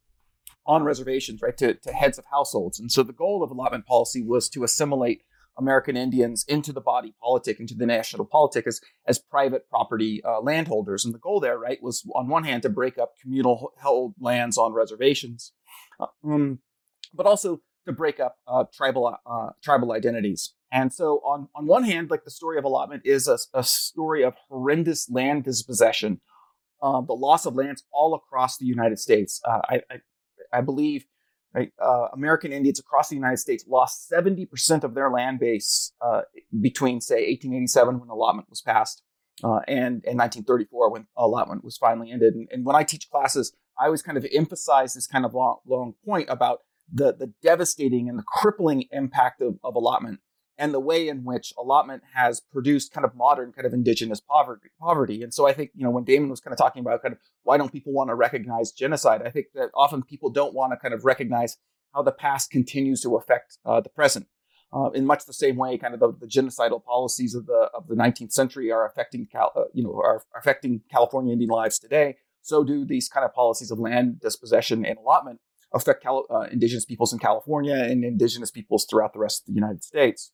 [0.66, 2.78] on reservations, right, to, to heads of households.
[2.78, 5.22] And so the goal of allotment policy was to assimilate
[5.58, 10.40] American Indians into the body politic, into the national politic as, as private property uh,
[10.40, 11.04] landholders.
[11.04, 14.56] And the goal there, right, was on one hand to break up communal held lands
[14.56, 15.52] on reservations,
[15.98, 16.60] uh, um,
[17.12, 20.54] but also to break up uh, tribal uh, tribal identities.
[20.70, 24.22] And so, on on one hand, like the story of allotment is a, a story
[24.22, 26.20] of horrendous land dispossession
[26.82, 29.40] uh, the loss of lands all across the United States.
[29.44, 29.96] Uh, I, I,
[30.52, 31.06] I, believe
[31.54, 36.22] right, uh, American Indians across the United States lost 70% of their land base uh,
[36.60, 39.02] between, say, 1887 when allotment was passed
[39.42, 42.34] uh, and, and 1934 when allotment was finally ended.
[42.34, 45.58] And, and, when I teach classes, I always kind of emphasize this kind of long,
[45.66, 46.60] long point about
[46.92, 50.20] the, the devastating and the crippling impact of, of allotment
[50.58, 54.68] and the way in which allotment has produced kind of modern kind of indigenous poverty
[54.80, 55.22] poverty.
[55.22, 57.20] And so i think you know when damon was kind of talking about kind of
[57.42, 60.76] why don't people want to recognize genocide i think that often people don't want to
[60.76, 61.56] kind of recognize
[61.94, 64.26] how the past continues to affect uh, the present
[64.72, 67.86] uh, in much the same way kind of the, the, genocidal policies of the of
[67.88, 72.16] the 19th century are affecting Cal, uh, you know are affecting california indian lives today.
[72.42, 75.40] So do these kind of policies of land dispossession and allotment
[75.74, 79.52] affect Cal- uh, indigenous peoples in california and indigenous peoples throughout the rest of the
[79.52, 80.32] united states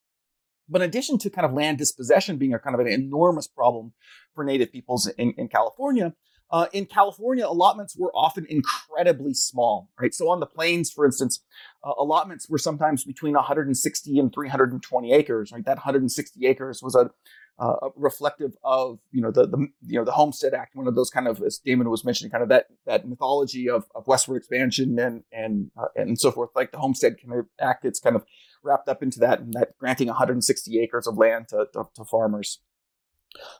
[0.69, 3.93] but in addition to kind of land dispossession being a kind of an enormous problem
[4.35, 6.15] for Native peoples in, in California,
[6.51, 10.15] uh, in California, allotments were often incredibly small, right?
[10.15, 11.41] So on the plains, for instance,
[11.83, 15.65] uh, allotments were sometimes between 160 and 320 acres, right?
[15.65, 17.11] That 160 acres was a
[17.57, 21.11] uh, reflective of you know the, the you know the Homestead Act, one of those
[21.11, 24.99] kind of as Damon was mentioning, kind of that that mythology of, of westward expansion
[24.99, 26.51] and and uh, and so forth.
[26.57, 27.17] Like the Homestead
[27.61, 28.25] Act, it's kind of
[28.65, 32.61] wrapped up into that and that granting 160 acres of land to, to, to farmers.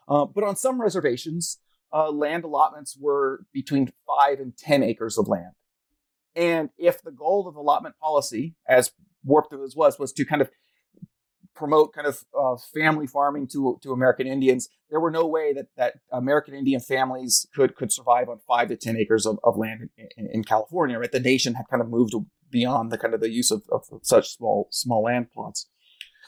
[0.07, 1.59] Uh, but on some reservations,
[1.93, 5.51] uh, land allotments were between five and 10 acres of land.
[6.35, 8.91] And if the goal of allotment policy, as
[9.23, 10.49] warped as it was, was to kind of
[11.55, 15.67] promote kind of uh, family farming to to American Indians, there were no way that
[15.77, 19.89] that American Indian families could could survive on five to ten acres of, of land
[19.97, 20.99] in, in, in California.
[20.99, 22.13] Right, the nation had kind of moved
[22.51, 25.67] beyond the kind of the use of, of such small small land plots.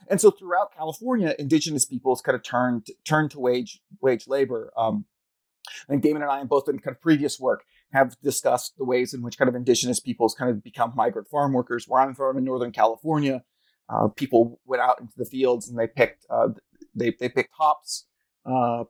[0.10, 4.72] And so throughout California, indigenous peoples kind of turned turned to wage wage labor.
[4.78, 5.06] Um,
[5.90, 9.22] Think Damon and I, both in kind of previous work, have discussed the ways in
[9.22, 11.86] which kind of indigenous peoples kind of become migrant farm workers.
[11.88, 13.44] Where I'm from in Northern California,
[13.90, 16.50] uh, people went out into the fields and they picked uh,
[16.96, 18.06] they they picked hops,
[18.46, 18.84] uh,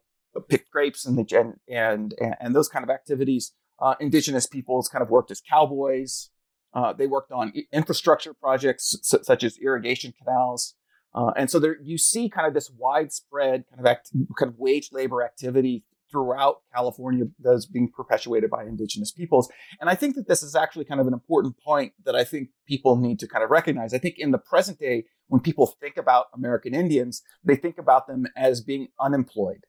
[0.50, 3.54] picked grapes, and, the, and and and those kind of activities.
[3.80, 6.30] Uh, indigenous peoples kind of worked as cowboys.
[6.74, 10.76] Uh, they worked on infrastructure projects such as irrigation canals.
[11.14, 14.60] Uh, and so there, you see kind of this widespread kind of act, kind of
[14.60, 19.50] wage labor activity throughout California that is being perpetuated by indigenous peoples.
[19.80, 22.50] And I think that this is actually kind of an important point that I think
[22.68, 23.94] people need to kind of recognize.
[23.94, 28.08] I think in the present day, when people think about American Indians, they think about
[28.08, 29.66] them as being unemployed.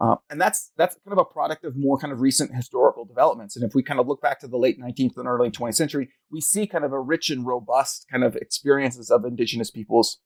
[0.00, 3.54] Uh, and that's that's kind of a product of more kind of recent historical developments.
[3.54, 6.10] And if we kind of look back to the late 19th and early 20th century,
[6.28, 10.18] we see kind of a rich and robust kind of experiences of indigenous peoples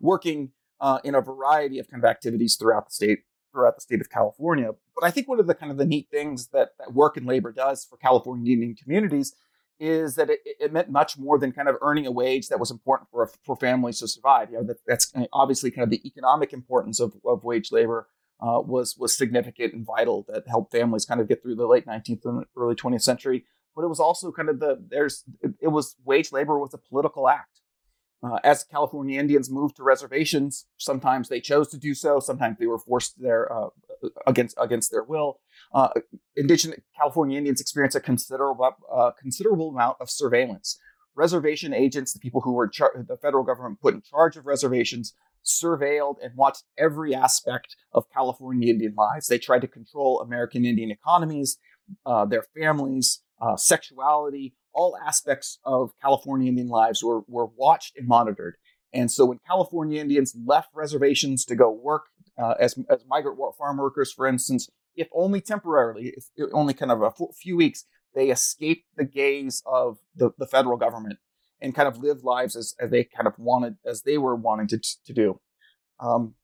[0.00, 3.18] working uh, in a variety of kind of activities throughout the state
[3.52, 4.70] throughout the state of California.
[4.94, 7.26] But I think one of the kind of the neat things that, that work and
[7.26, 9.34] labor does for California Indian communities
[9.78, 12.70] is that it, it, meant much more than kind of earning a wage that was
[12.70, 14.50] important for for families to survive.
[14.50, 18.06] You know, that, that's obviously kind of the economic importance of, of wage labor
[18.40, 21.86] uh, was was significant and vital that helped families kind of get through the late
[21.86, 23.46] 19th and early 20th century.
[23.74, 26.78] But it was also kind of the there's it, it was wage labor was a
[26.78, 27.60] political act.
[28.22, 32.66] Uh, as California Indians moved to reservations, sometimes they chose to do so, sometimes they
[32.66, 33.68] were forced there uh,
[34.26, 35.40] against against their will.
[35.72, 35.88] Uh,
[36.36, 40.78] indigenous California Indians experienced a considerable uh, considerable amount of surveillance.
[41.14, 45.14] Reservation agents, the people who were char- the federal government put in charge of reservations,
[45.44, 49.28] surveilled and watched every aspect of California Indian lives.
[49.28, 51.58] They tried to control American Indian economies,
[52.04, 58.06] uh, their families, uh, sexuality, all aspects of California Indian lives were, were watched and
[58.06, 58.56] monitored.
[58.92, 62.06] And so when California Indians left reservations to go work
[62.38, 67.02] uh, as, as migrant farm workers, for instance, if only temporarily, if only kind of
[67.02, 71.18] a few weeks, they escaped the gaze of the, the federal government
[71.60, 74.66] and kind of lived lives as, as they kind of wanted, as they were wanting
[74.68, 75.40] to, to do.
[76.00, 76.34] Um,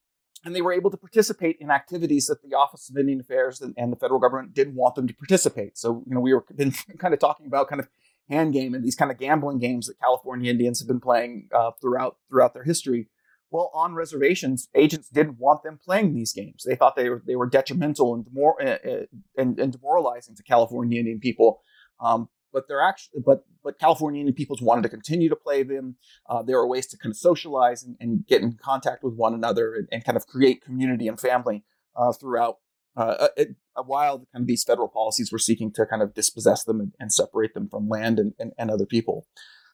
[0.44, 3.74] and they were able to participate in activities that the Office of Indian Affairs and,
[3.76, 5.76] and, the federal government didn't want them to participate.
[5.76, 7.88] So, you know, we were been kind of talking about kind of
[8.28, 11.72] hand game and these kind of gambling games that California Indians have been playing uh,
[11.80, 13.08] throughout throughout their history.
[13.50, 16.64] Well, on reservations, agents didn't want them playing these games.
[16.66, 19.06] They thought they were they were detrimental and, demor- uh,
[19.36, 21.62] and, and demoralizing to California Indian people.
[22.00, 25.96] Um, but they're actually but but California Indian peoples wanted to continue to play them.
[26.28, 29.34] Uh, there were ways to kind of socialize and, and, get in contact with one
[29.34, 31.64] another and, and kind of create community and family
[31.94, 32.58] uh, throughout.
[32.96, 36.80] Uh, it, while kind of these federal policies were seeking to kind of dispossess them
[36.80, 39.26] and, and separate them from land and, and, and other people.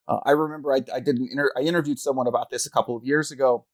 [0.08, 2.96] Uh, I remember I, I did an inter- I interviewed someone about this a couple
[2.96, 3.66] of years ago,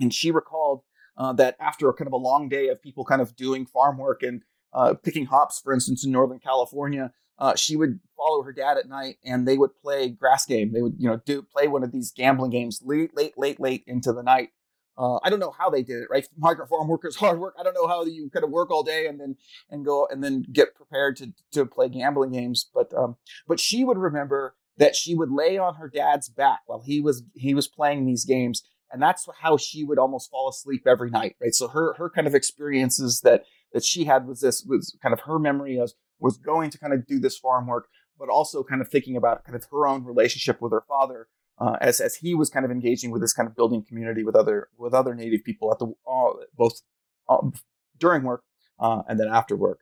[0.00, 0.82] and she recalled
[1.16, 3.98] uh, that after a kind of a long day of people kind of doing farm
[3.98, 4.42] work and
[4.72, 8.88] uh, picking hops, for instance, in Northern California, uh, she would follow her dad at
[8.88, 10.72] night and they would play grass game.
[10.72, 13.84] They would, you know, do play one of these gambling games late, late, late, late
[13.86, 14.50] into the night.
[14.96, 16.26] Uh, I don't know how they did it, right?
[16.38, 17.54] Migrant farm workers, hard work.
[17.58, 19.36] I don't know how you kind of work all day and then
[19.70, 22.68] and go and then get prepared to to play gambling games.
[22.72, 23.16] But um,
[23.46, 27.22] but she would remember that she would lay on her dad's back while he was
[27.34, 31.36] he was playing these games, and that's how she would almost fall asleep every night,
[31.40, 31.54] right?
[31.54, 35.20] So her her kind of experiences that that she had was this was kind of
[35.20, 37.88] her memory of was going to kind of do this farm work,
[38.18, 41.28] but also kind of thinking about kind of her own relationship with her father
[41.58, 44.34] uh, as as he was kind of engaging with this kind of building community with
[44.34, 46.80] other with other Native people at the uh, both
[47.28, 47.50] uh,
[47.98, 48.42] during work
[48.78, 49.80] uh, and then after work.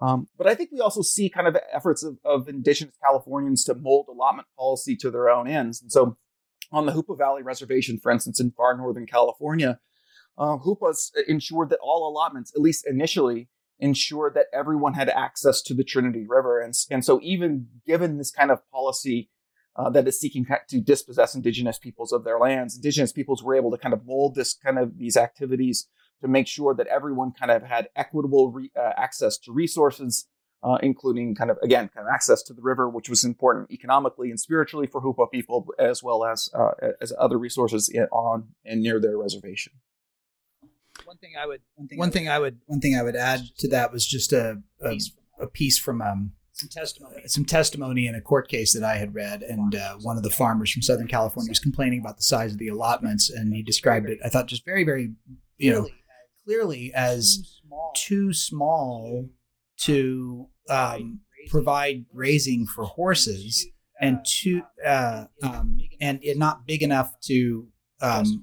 [0.00, 3.74] Um, but I think we also see kind of efforts of, of Indigenous Californians to
[3.74, 5.80] mold allotment policy to their own ends.
[5.80, 6.16] And so,
[6.72, 9.78] on the Hoopa Valley Reservation, for instance, in far northern California,
[10.36, 13.48] uh, Hoopas ensured that all allotments, at least initially,
[13.78, 16.60] ensured that everyone had access to the Trinity River.
[16.60, 19.30] And, and so, even given this kind of policy
[19.76, 23.70] uh, that is seeking to dispossess indigenous peoples of their lands, indigenous peoples were able
[23.70, 25.88] to kind of mold this kind of these activities
[26.20, 30.26] to make sure that everyone kind of had equitable re- uh, access to resources.
[30.62, 34.30] Uh, including kind of again kind of access to the river, which was important economically
[34.30, 36.70] and spiritually for Hoopa people, as well as uh,
[37.02, 39.74] as other resources in, on and near their reservation
[41.04, 43.42] one thing I would one thing, one thing I would one thing I would add
[43.58, 44.98] to that was just a a,
[45.40, 46.32] a piece from um,
[46.64, 50.16] some testimony some testimony in a court case that I had read, and uh, one
[50.16, 53.54] of the farmers from Southern California was complaining about the size of the allotments, and
[53.54, 54.18] he described it.
[54.24, 55.12] I thought just very very
[55.58, 55.88] you know
[56.44, 57.60] clearly as
[57.96, 59.28] too small
[59.76, 63.66] to um, provide grazing for horses
[64.00, 67.68] and too uh, um, and it not big enough to
[68.00, 68.42] um,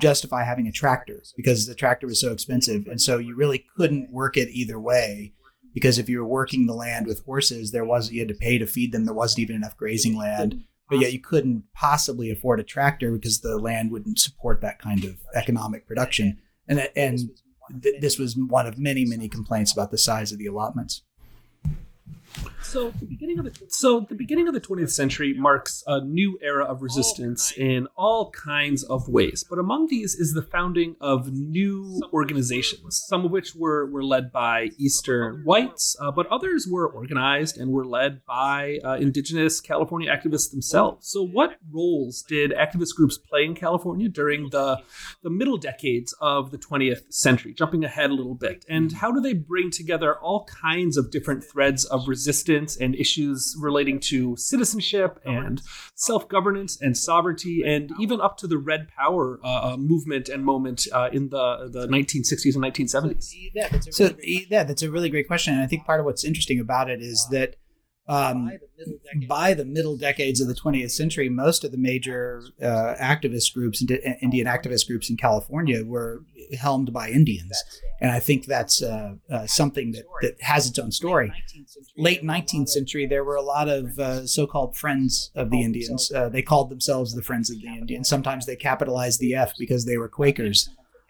[0.00, 2.86] justify having a tractor because the tractor was so expensive.
[2.86, 5.32] And so you really couldn't work it either way
[5.74, 8.56] because if you were working the land with horses, there was you had to pay
[8.58, 9.04] to feed them.
[9.04, 10.64] There wasn't even enough grazing land.
[10.88, 15.02] But yet you couldn't possibly afford a tractor because the land wouldn't support that kind
[15.04, 16.38] of economic production.
[16.68, 17.20] And and
[17.82, 21.02] th- this was one of many many complaints about the size of the allotments.
[22.74, 26.36] So the beginning of the so the beginning of the 20th century marks a new
[26.42, 29.44] era of resistance in all kinds of ways.
[29.48, 34.32] But among these is the founding of new organizations, some of which were were led
[34.32, 40.10] by Eastern whites, uh, but others were organized and were led by uh, indigenous California
[40.10, 41.06] activists themselves.
[41.08, 44.82] So what roles did activist groups play in California during the
[45.22, 47.54] the middle decades of the 20th century?
[47.54, 51.44] Jumping ahead a little bit, and how do they bring together all kinds of different
[51.44, 52.23] threads of resistance?
[52.76, 55.62] And issues relating to citizenship and
[55.94, 60.44] self governance and sovereignty, and even up to the Red Power uh, uh, movement and
[60.44, 63.34] moment uh, in the, the 1960s and 1970s?
[63.94, 65.54] So, yeah, that's a really great question.
[65.54, 67.56] And I think part of what's interesting about it is that
[68.06, 68.50] um,
[69.26, 73.82] by the middle decades of the 20th century, most of the major uh, activist groups,
[74.20, 76.22] Indian activist groups in California, were
[76.58, 77.62] helmed by Indians,
[78.00, 81.32] and I think that's uh, uh, something that, that has its own story.
[81.96, 86.12] Late 19th century, there were a lot of uh, so-called friends of the Indians.
[86.12, 88.08] Uh, they called themselves the Friends of the Indians.
[88.08, 90.68] Sometimes they capitalized the F because they were Quakers.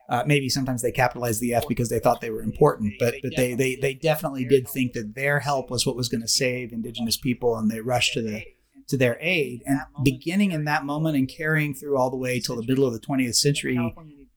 [0.09, 3.33] Uh, maybe sometimes they capitalized the F because they thought they were important, but but
[3.37, 6.73] they they they definitely did think that their help was what was going to save
[6.73, 8.43] indigenous people, and they rushed to the
[8.89, 9.63] to their aid.
[9.65, 12.93] And beginning in that moment and carrying through all the way till the middle of
[12.93, 13.79] the 20th century,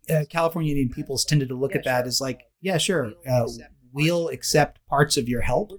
[0.09, 3.45] uh, California Indian peoples tended to look at that as like, yeah, sure, uh,
[3.91, 5.71] we'll accept parts of your help,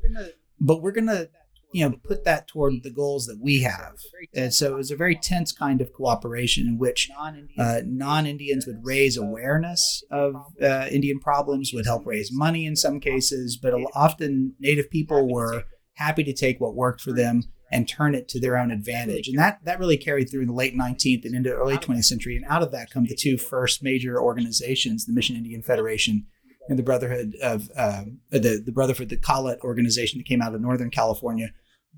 [0.61, 1.31] but we're going to
[1.73, 3.95] you know put that toward the goals that we have.
[4.35, 7.11] and so it was a very tense kind of cooperation in which
[7.59, 13.01] uh, non-indians would raise awareness of uh, indian problems would help raise money in some
[13.01, 15.65] cases but often native people were
[15.95, 19.29] happy to take what worked for them and turn it to their own advantage.
[19.29, 22.37] And that that really carried through in the late 19th and into early 20th century.
[22.37, 26.27] And out of that come the two first major organizations the mission indian federation
[26.69, 30.61] and the Brotherhood of uh, the the Brotherhood, the Collett organization that came out of
[30.61, 31.51] Northern California.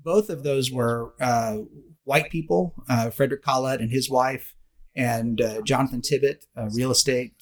[0.03, 1.57] Both of those were uh,
[2.05, 2.73] white people.
[2.89, 4.55] Uh, Frederick Collett and his wife,
[4.95, 7.33] and uh, Jonathan Tibbet, a real estate.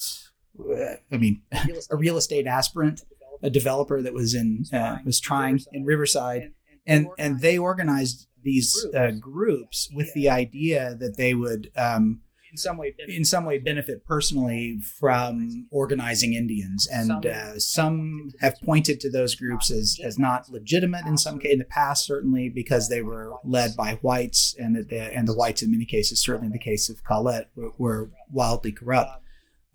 [0.60, 1.44] Uh, I mean,
[1.92, 3.02] a real estate aspirant,
[3.44, 6.52] a developer that was in uh, was trying in Riverside,
[6.86, 8.88] and and they organized these
[9.20, 11.72] groups with the idea that they would.
[11.76, 12.22] Um,
[12.52, 13.16] in some way benefit.
[13.16, 19.36] in some way benefit personally from organizing Indians, and uh, some have pointed to those
[19.36, 23.34] groups as as not legitimate in some case in the past, certainly because they were
[23.44, 26.90] led by whites, and the and the whites in many cases, certainly in the case
[26.90, 29.24] of Collett, were, were wildly corrupt.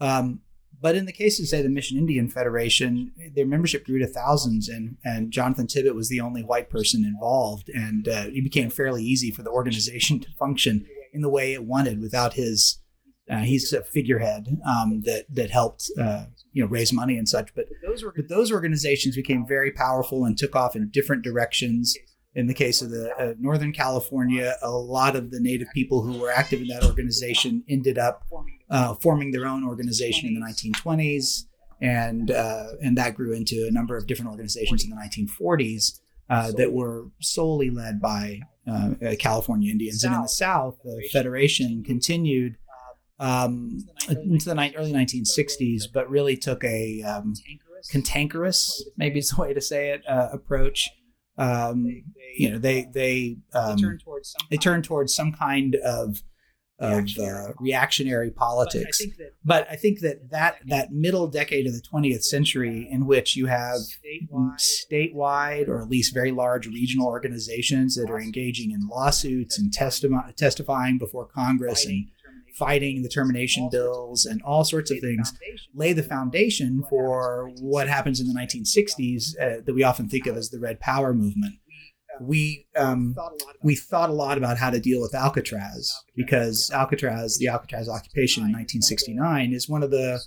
[0.01, 0.41] Um,
[0.85, 4.69] but in the case of, say, the Mission Indian Federation, their membership grew to thousands,
[4.69, 7.71] and, and Jonathan Tibbet was the only white person involved.
[7.71, 11.65] And uh, it became fairly easy for the organization to function in the way it
[11.65, 12.81] wanted without his.
[13.31, 17.55] Uh, he's a figurehead um, that that helped uh, you know raise money and such.
[17.55, 17.67] But
[18.17, 21.97] but those organizations became very powerful and took off in different directions.
[22.35, 26.19] In the case of the uh, Northern California, a lot of the Native people who
[26.19, 28.27] were active in that organization ended up
[28.69, 31.45] uh, forming their own organization in the 1920s,
[31.81, 36.01] and uh, and that grew into a number of different organizations in the 1940s
[36.31, 40.05] uh, that were solely led by uh, uh, California Indians.
[40.05, 42.57] And in the South, the Federation continued
[43.19, 47.35] um, into the early 1960s, but really took a um,
[47.91, 50.91] cantankerous, maybe is the way to say it, uh, approach.
[51.37, 52.05] Um,
[52.37, 53.77] you know, they they um,
[54.51, 56.23] they turned towards some kind of
[56.79, 59.01] of uh, reactionary politics.
[59.05, 62.89] But I, that, but I think that that, that middle decade of the 20th century,
[62.91, 68.21] in which you have statewide, statewide or at least very large regional organizations that are
[68.21, 72.09] engaging in lawsuits and testi- testifying before Congress and
[72.55, 75.33] fighting the termination bills and all sorts of things,
[75.75, 80.37] lay the foundation for what happens in the 1960s uh, that we often think of
[80.37, 81.55] as the Red Power movement
[82.21, 83.17] we um,
[83.63, 88.43] we thought a lot about how to deal with Alcatraz because Alcatraz, the Alcatraz occupation
[88.43, 90.21] in 1969, is one of the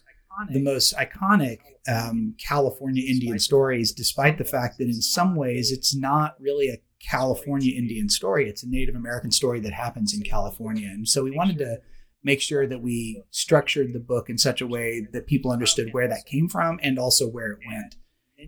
[0.51, 5.95] the most iconic um, California Indian stories, despite the fact that in some ways it's
[5.95, 8.49] not really a California Indian story.
[8.49, 10.87] It's a Native American story that happens in California.
[10.87, 11.79] And so we wanted to
[12.23, 16.07] make sure that we structured the book in such a way that people understood where
[16.07, 17.95] that came from and also where it went.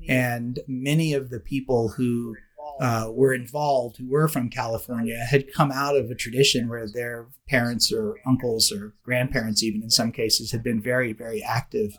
[0.07, 2.35] And many of the people who
[2.79, 7.27] uh, were involved who were from California had come out of a tradition where their
[7.47, 11.97] parents or uncles or grandparents, even in some cases, had been very, very active.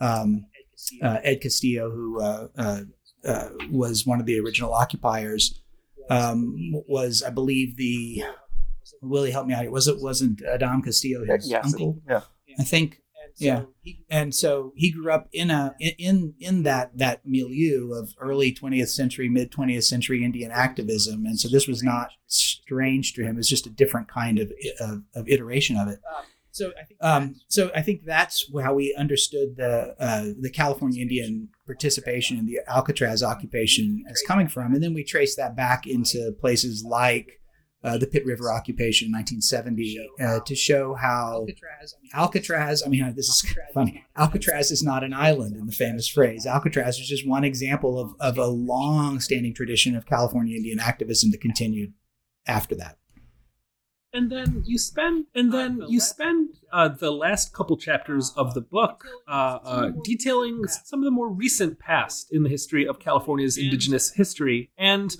[0.00, 0.46] Um,
[1.02, 2.80] uh, Ed Castillo, who uh, uh,
[3.24, 5.62] uh was one of the original occupiers,
[6.10, 6.54] um,
[6.88, 8.24] was, I believe, the
[9.02, 9.64] Willie help me out.
[9.64, 12.00] It was it wasn't Adam Castillo his uncle?
[12.08, 12.22] Yeah,
[12.58, 13.00] I think
[13.38, 13.62] yeah.
[14.08, 18.88] And so he grew up in a in in that that milieu of early 20th
[18.88, 23.38] century, mid 20th century Indian activism, and so this was not strange to him.
[23.38, 26.00] It's just a different kind of of, of iteration of it.
[26.50, 31.02] So I think um, so I think that's how we understood the uh, the California
[31.02, 35.86] Indian participation in the Alcatraz occupation as coming from, and then we trace that back
[35.86, 37.40] into places like
[37.84, 41.46] uh, the Pit River occupation in 1970 uh, to show how
[42.14, 42.82] Alcatraz.
[42.84, 44.04] I mean, this is funny.
[44.16, 46.46] Alcatraz is not an island in the famous phrase.
[46.46, 51.40] Alcatraz is just one example of, of a long-standing tradition of California Indian activism that
[51.40, 51.92] continued
[52.46, 52.96] after that
[54.16, 58.60] and then you spend and then you spend uh, the last couple chapters of the
[58.60, 63.56] book uh, uh, detailing some of the more recent past in the history of California's
[63.56, 65.16] indigenous history, and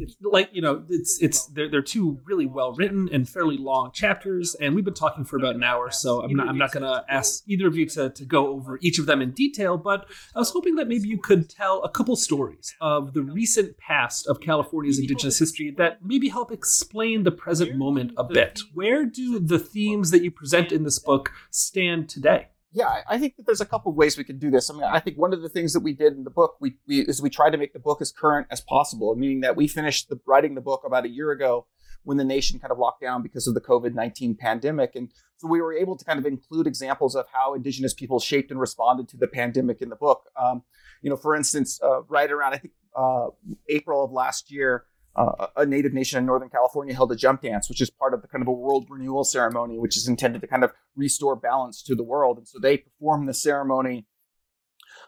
[0.00, 3.92] it's, like you know, it's it's they're, they're two really well written and fairly long
[3.92, 7.04] chapters, and we've been talking for about an hour, so I'm not I'm not gonna
[7.08, 10.40] ask either of you to to go over each of them in detail, but I
[10.40, 14.40] was hoping that maybe you could tell a couple stories of the recent past of
[14.40, 18.58] California's indigenous history that maybe help explain the present moment a bit.
[18.74, 22.48] Where do the themes that you present in this book stand today?
[22.72, 24.70] Yeah, I think that there's a couple of ways we can do this.
[24.70, 26.76] I mean, I think one of the things that we did in the book we,
[26.86, 29.68] we is we tried to make the book as current as possible, meaning that we
[29.68, 31.66] finished the, writing the book about a year ago
[32.04, 34.94] when the nation kind of locked down because of the COVID 19 pandemic.
[34.94, 38.50] And so we were able to kind of include examples of how Indigenous people shaped
[38.50, 40.30] and responded to the pandemic in the book.
[40.36, 40.62] Um,
[41.02, 43.28] you know, for instance, uh, right around, I think, uh,
[43.68, 44.84] April of last year,
[45.18, 48.22] uh, a native nation in Northern California held a jump dance, which is part of
[48.22, 51.82] the kind of a world renewal ceremony, which is intended to kind of restore balance
[51.82, 52.38] to the world.
[52.38, 54.06] And so they performed the ceremony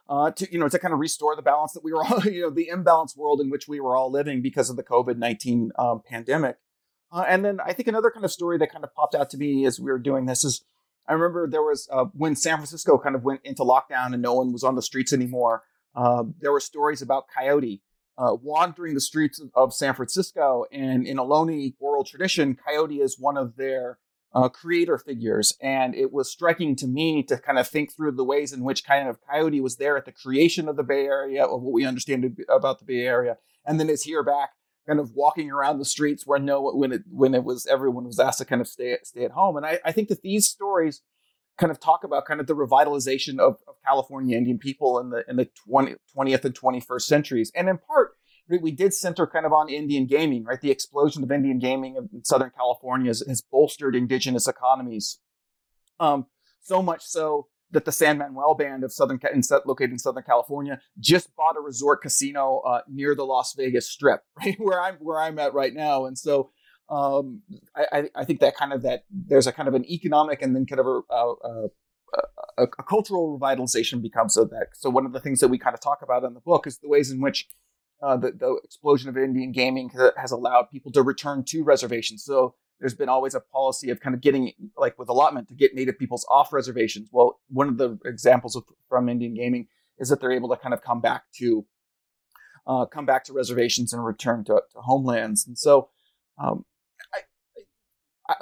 [0.09, 2.43] uh, to you know to kind of restore the balance that we were all you
[2.43, 5.71] know the imbalanced world in which we were all living because of the COVID nineteen
[5.79, 6.57] um, pandemic.
[7.13, 9.37] Uh, and then I think another kind of story that kind of popped out to
[9.37, 10.65] me as we were doing this is
[11.07, 14.35] I remember there was uh, when San Francisco kind of went into lockdown and no
[14.35, 15.63] one was on the streets anymore.
[15.95, 17.83] Uh, there were stories about coyote
[18.21, 20.67] uh, wandering the streets of, San Francisco.
[20.71, 23.99] And in Ohlone oral tradition, Coyote is one of their
[24.35, 25.57] uh, creator figures.
[25.61, 28.85] And it was striking to me to kind of think through the ways in which
[28.85, 31.87] kind of Coyote was there at the creation of the Bay Area, of what we
[31.87, 34.51] understand about the Bay Area, and then is here back
[34.87, 38.19] kind of walking around the streets where no when it when it was everyone was
[38.19, 39.57] asked to kind of stay stay at home.
[39.57, 41.03] And I, I think that these stories
[41.59, 45.25] kind of talk about kind of the revitalization of, of California Indian people in the
[45.29, 47.53] in the 20, 20th and 21st centuries.
[47.55, 48.13] And in part,
[48.49, 50.61] we did center kind of on Indian gaming, right?
[50.61, 55.21] The explosion of Indian gaming in Southern California has, has bolstered indigenous economies.
[56.01, 56.27] Um,
[56.61, 60.81] so much so that the San Manuel Band of Southern, in, located in Southern California,
[60.99, 65.21] just bought a resort casino uh, near the Las Vegas Strip, right where I'm where
[65.21, 66.07] I'm at right now.
[66.07, 66.51] And so
[66.91, 67.43] um,
[67.77, 70.67] I, I, think that kind of that there's a kind of an economic and then
[70.67, 71.69] kind of a, a,
[72.59, 74.71] a, a, cultural revitalization becomes of that.
[74.75, 76.79] So one of the things that we kind of talk about in the book is
[76.79, 77.47] the ways in which
[78.03, 82.25] uh, the, the explosion of Indian gaming has allowed people to return to reservations.
[82.25, 85.75] So there's been always a policy of kind of getting like with allotment to get
[85.75, 87.09] native peoples off reservations.
[87.13, 89.69] Well, one of the examples of, from Indian gaming
[89.99, 91.67] is that they're able to kind of come back to
[92.67, 95.47] uh, come back to reservations and return to, to homelands.
[95.47, 95.91] And so
[96.39, 96.65] um,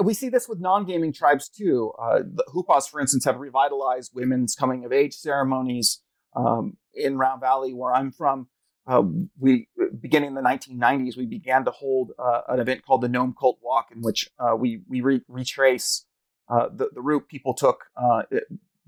[0.02, 1.92] we see this with non-gaming tribes too.
[2.00, 6.02] Uh, the Hupas, for instance, have revitalized women's coming of age ceremonies
[6.34, 8.48] um, in Round Valley, where I'm from.
[8.86, 9.02] Uh,
[9.38, 9.68] we
[10.00, 13.58] beginning in the 1990s, we began to hold uh, an event called the Nome Cult
[13.62, 16.06] Walk, in which uh, we we re- retrace
[16.48, 18.22] uh, the the route people took uh,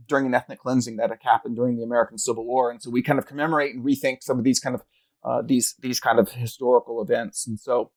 [0.09, 3.19] during an ethnic cleansing that happened during the American Civil War, and so we kind
[3.19, 7.47] of commemorate and rethink some of these kind of these these kind of historical events,
[7.47, 7.91] and so.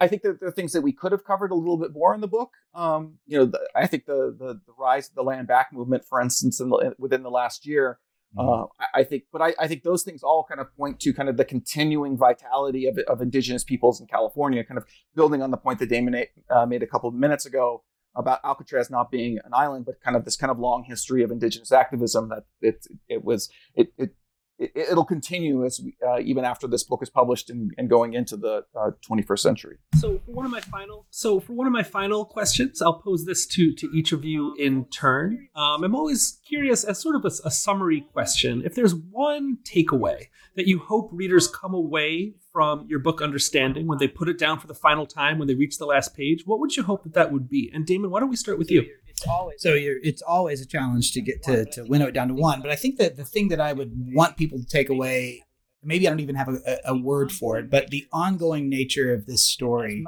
[0.00, 2.14] I think that there are things that we could have covered a little bit more
[2.14, 2.52] in the book.
[2.74, 6.04] Um, you know, the, I think the, the, the rise of the land back movement,
[6.04, 7.98] for instance, in the, within the last year,
[8.36, 8.48] mm-hmm.
[8.48, 11.14] uh, I, I, think, but I, I, think those things all kind of point to
[11.14, 14.84] kind of the continuing vitality of, of indigenous peoples in California, kind of
[15.14, 17.82] building on the point that Damon uh, made a couple of minutes ago
[18.14, 21.30] about Alcatraz not being an island, but kind of this kind of long history of
[21.30, 24.14] indigenous activism that it, it was, it, it
[24.60, 28.12] it, will continue as we, uh, even after this book is published and, and going
[28.14, 29.78] into the uh, 21st century.
[29.98, 33.24] So for one of my final, so for one of my final questions, I'll pose
[33.24, 35.48] this to to each of you in turn.
[35.54, 40.26] Um, I'm always curious, as sort of a, a summary question, if there's one takeaway
[40.56, 44.58] that you hope readers come away from your book understanding when they put it down
[44.58, 47.14] for the final time, when they reach the last page, what would you hope that
[47.14, 47.70] that would be?
[47.72, 48.86] And Damon, why don't we start with you?
[49.20, 52.28] It's always so you're it's always a challenge to get to to winnow it down
[52.28, 52.60] to one.
[52.62, 55.44] But I think that the thing that I would want people to take away
[55.82, 59.26] maybe I don't even have a, a word for it, but the ongoing nature of
[59.26, 60.04] this story,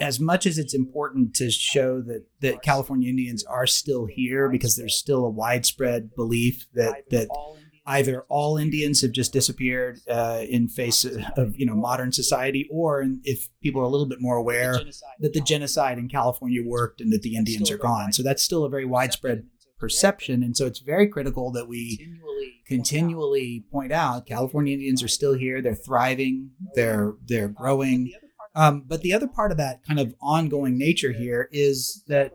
[0.00, 1.34] as much as it's important.
[1.36, 6.66] to show that, that California Indians are still here because there's still a widespread belief
[6.74, 7.28] that, that
[7.86, 11.04] either all Indians have just disappeared uh, in face
[11.36, 14.78] of you know modern society, or if people are a little bit more aware
[15.20, 18.12] that the genocide in California worked and that the Indians are gone.
[18.12, 19.46] So that's still a very widespread
[19.78, 22.18] perception, and so it's very critical that we
[22.66, 25.60] continually point out California Indians are still here.
[25.60, 26.50] They're thriving.
[26.74, 28.12] They're they're growing.
[28.54, 32.32] Um, but the other part of that kind of ongoing nature here is that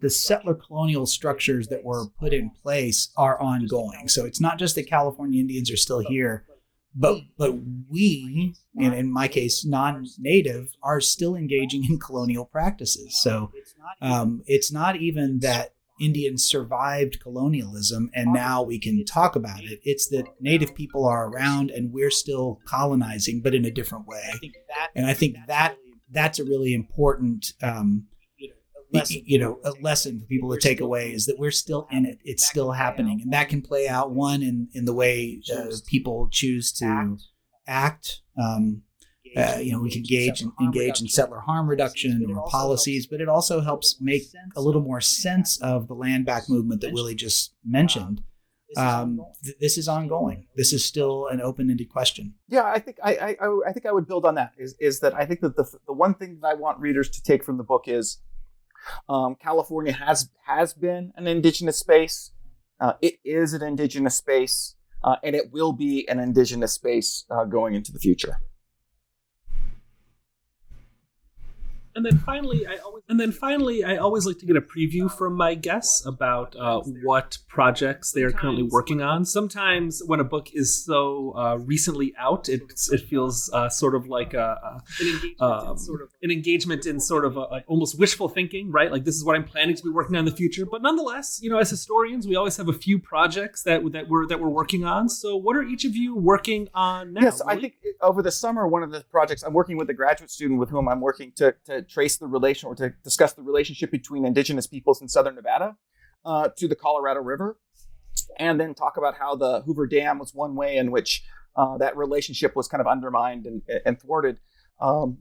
[0.00, 4.08] the settler colonial structures that were put in place are ongoing.
[4.08, 6.46] So it's not just that California Indians are still here,
[6.94, 7.54] but but
[7.90, 13.20] we, in, in my case, non-native, are still engaging in colonial practices.
[13.20, 13.52] So
[14.00, 19.80] um, it's not even that Indians survived colonialism and now we can talk about it.
[19.84, 24.32] It's that Native people are around and we're still colonizing, but in a different way.
[24.94, 25.76] And I think that
[26.10, 28.06] that's a really important, um,
[28.90, 32.18] you know, a lesson for people to take away is that we're still in it.
[32.24, 36.28] It's still happening, and that can play out one in in the way uh, people
[36.30, 37.16] choose to
[37.66, 38.22] act.
[38.42, 38.82] Um,
[39.36, 43.20] uh, you know, we can engage in, engage in settler harm reduction or policies, but
[43.20, 44.22] it also helps make
[44.56, 48.22] a little more sense of the land back movement that Willie just mentioned.
[48.76, 50.46] Um, th- this is ongoing.
[50.56, 52.34] This is still an open-ended question.
[52.48, 54.52] Yeah, I think I, I, I think I would build on that.
[54.58, 57.22] Is is that I think that the the one thing that I want readers to
[57.22, 58.20] take from the book is
[59.08, 62.32] um, California has has been an indigenous space.
[62.78, 67.44] Uh, it is an indigenous space, uh, and it will be an indigenous space uh,
[67.44, 68.36] going into the future.
[71.94, 75.10] And then finally, I always and then finally, I always like to get a preview
[75.10, 79.24] from my guests about uh, what projects they are currently working on.
[79.24, 82.62] Sometimes when a book is so uh, recently out, it
[82.92, 84.80] it feels uh, sort of like a,
[85.40, 85.76] a um,
[86.22, 88.92] an engagement in sort of a, a almost wishful thinking, right?
[88.92, 90.66] Like this is what I'm planning to be working on in the future.
[90.66, 94.26] But nonetheless, you know, as historians, we always have a few projects that that we're
[94.26, 95.08] that we're working on.
[95.08, 97.22] So, what are each of you working on now?
[97.22, 100.30] Yes, I think over the summer, one of the projects I'm working with a graduate
[100.30, 103.90] student with whom I'm working to to trace the relation or to discuss the relationship
[103.90, 105.76] between indigenous peoples in southern Nevada
[106.24, 107.58] uh, to the Colorado River,
[108.38, 111.24] and then talk about how the Hoover Dam was one way in which
[111.56, 114.38] uh, that relationship was kind of undermined and, and thwarted.
[114.80, 115.18] Um,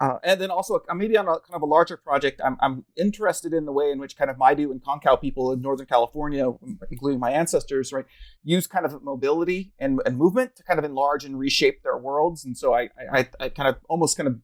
[0.00, 3.52] uh, and then also maybe on a kind of a larger project, I'm, I'm interested
[3.52, 6.50] in the way in which kind of Maidu and Concow people in Northern California,
[6.90, 8.06] including my ancestors, right,
[8.42, 12.46] use kind of mobility and, and movement to kind of enlarge and reshape their worlds.
[12.46, 14.38] And so I, I, I kind of almost kind of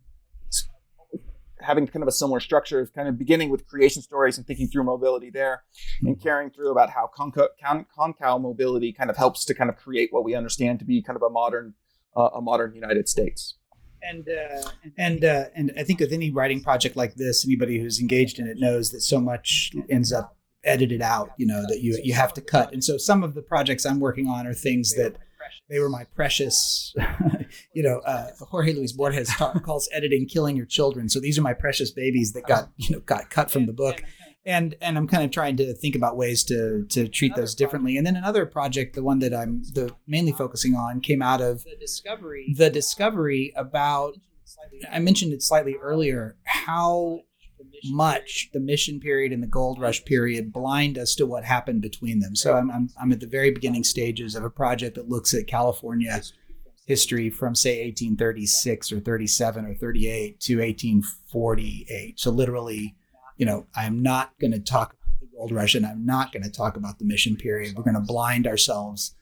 [1.61, 4.69] having kind of a similar structure of kind of beginning with creation stories and thinking
[4.69, 5.63] through mobility there
[6.01, 6.23] and mm-hmm.
[6.23, 10.35] carrying through about how Concow mobility kind of helps to kind of create what we
[10.35, 11.75] understand to be kind of a modern
[12.17, 13.55] uh, a modern United States.
[14.03, 18.01] And uh, and uh, and I think with any writing project like this, anybody who's
[18.01, 21.31] engaged in it knows that so much ends up edited out.
[21.39, 22.73] You know that you you have to cut.
[22.73, 25.17] And so some of the projects I'm working on are things that
[25.69, 26.95] they were my precious,
[27.75, 29.31] you know, uh, Jorge Luis Borges
[29.63, 31.09] calls editing killing your children.
[31.09, 34.03] So these are my precious babies that got, you know, got cut from the book.
[34.45, 37.97] And, and I'm kind of trying to think about ways to, to treat those differently.
[37.97, 41.65] And then another project, the one that I'm the mainly focusing on came out of
[41.65, 44.15] the discovery, the discovery about,
[44.91, 47.23] I mentioned it slightly earlier, how
[47.85, 52.21] much the mission period and the gold rush period blind us to what happened between
[52.21, 52.35] them.
[52.35, 55.47] So I'm, I'm, I'm at the very beginning stages of a project that looks at
[55.47, 56.21] California
[56.87, 62.19] history from say 1836 or 37 or 38 to 1848.
[62.19, 62.95] So literally,
[63.37, 66.45] you know, I'm not going to talk about the gold rush and I'm not going
[66.45, 67.77] to talk about the mission period.
[67.77, 69.15] We're going to blind ourselves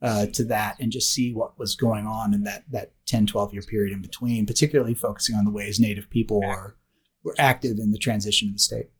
[0.00, 3.52] uh, to that and just see what was going on in that that 10 12
[3.52, 6.76] year period in between particularly focusing on the ways native people were
[7.24, 8.90] were active in the transition of the state.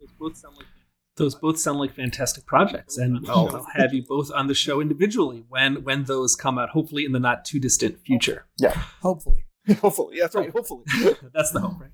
[0.00, 0.66] Those both sound like
[1.16, 4.80] those both sound like fantastic projects, and I'll, I'll, have you both on the show
[4.80, 6.70] individually when when those come out.
[6.70, 8.46] Hopefully, in the not too distant future.
[8.58, 9.44] Yeah, hopefully,
[9.80, 10.50] hopefully, that's right.
[10.50, 10.84] Hopefully,
[11.34, 11.90] that's the hope, right?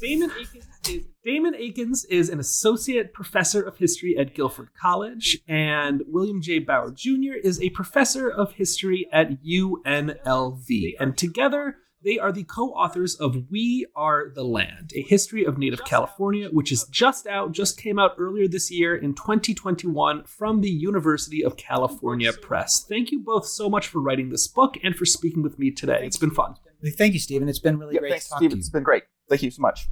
[0.00, 6.02] Damon Akins is Damon Akins is an associate professor of history at Guilford College, and
[6.06, 6.58] William J.
[6.60, 7.34] Bauer Jr.
[7.42, 13.50] is a professor of history at UNLV, and together they are the co authors of
[13.50, 17.98] We Are the Land, a history of Native California, which is just out, just came
[17.98, 22.84] out earlier this year in 2021 from the University of California Press.
[22.86, 26.00] Thank you both so much for writing this book and for speaking with me today.
[26.04, 26.56] It's been fun.
[26.96, 27.48] Thank you, Stephen.
[27.48, 28.58] It's been really yeah, great thanks, Stephen.
[28.58, 29.04] It's been great.
[29.28, 29.88] Thank you so much.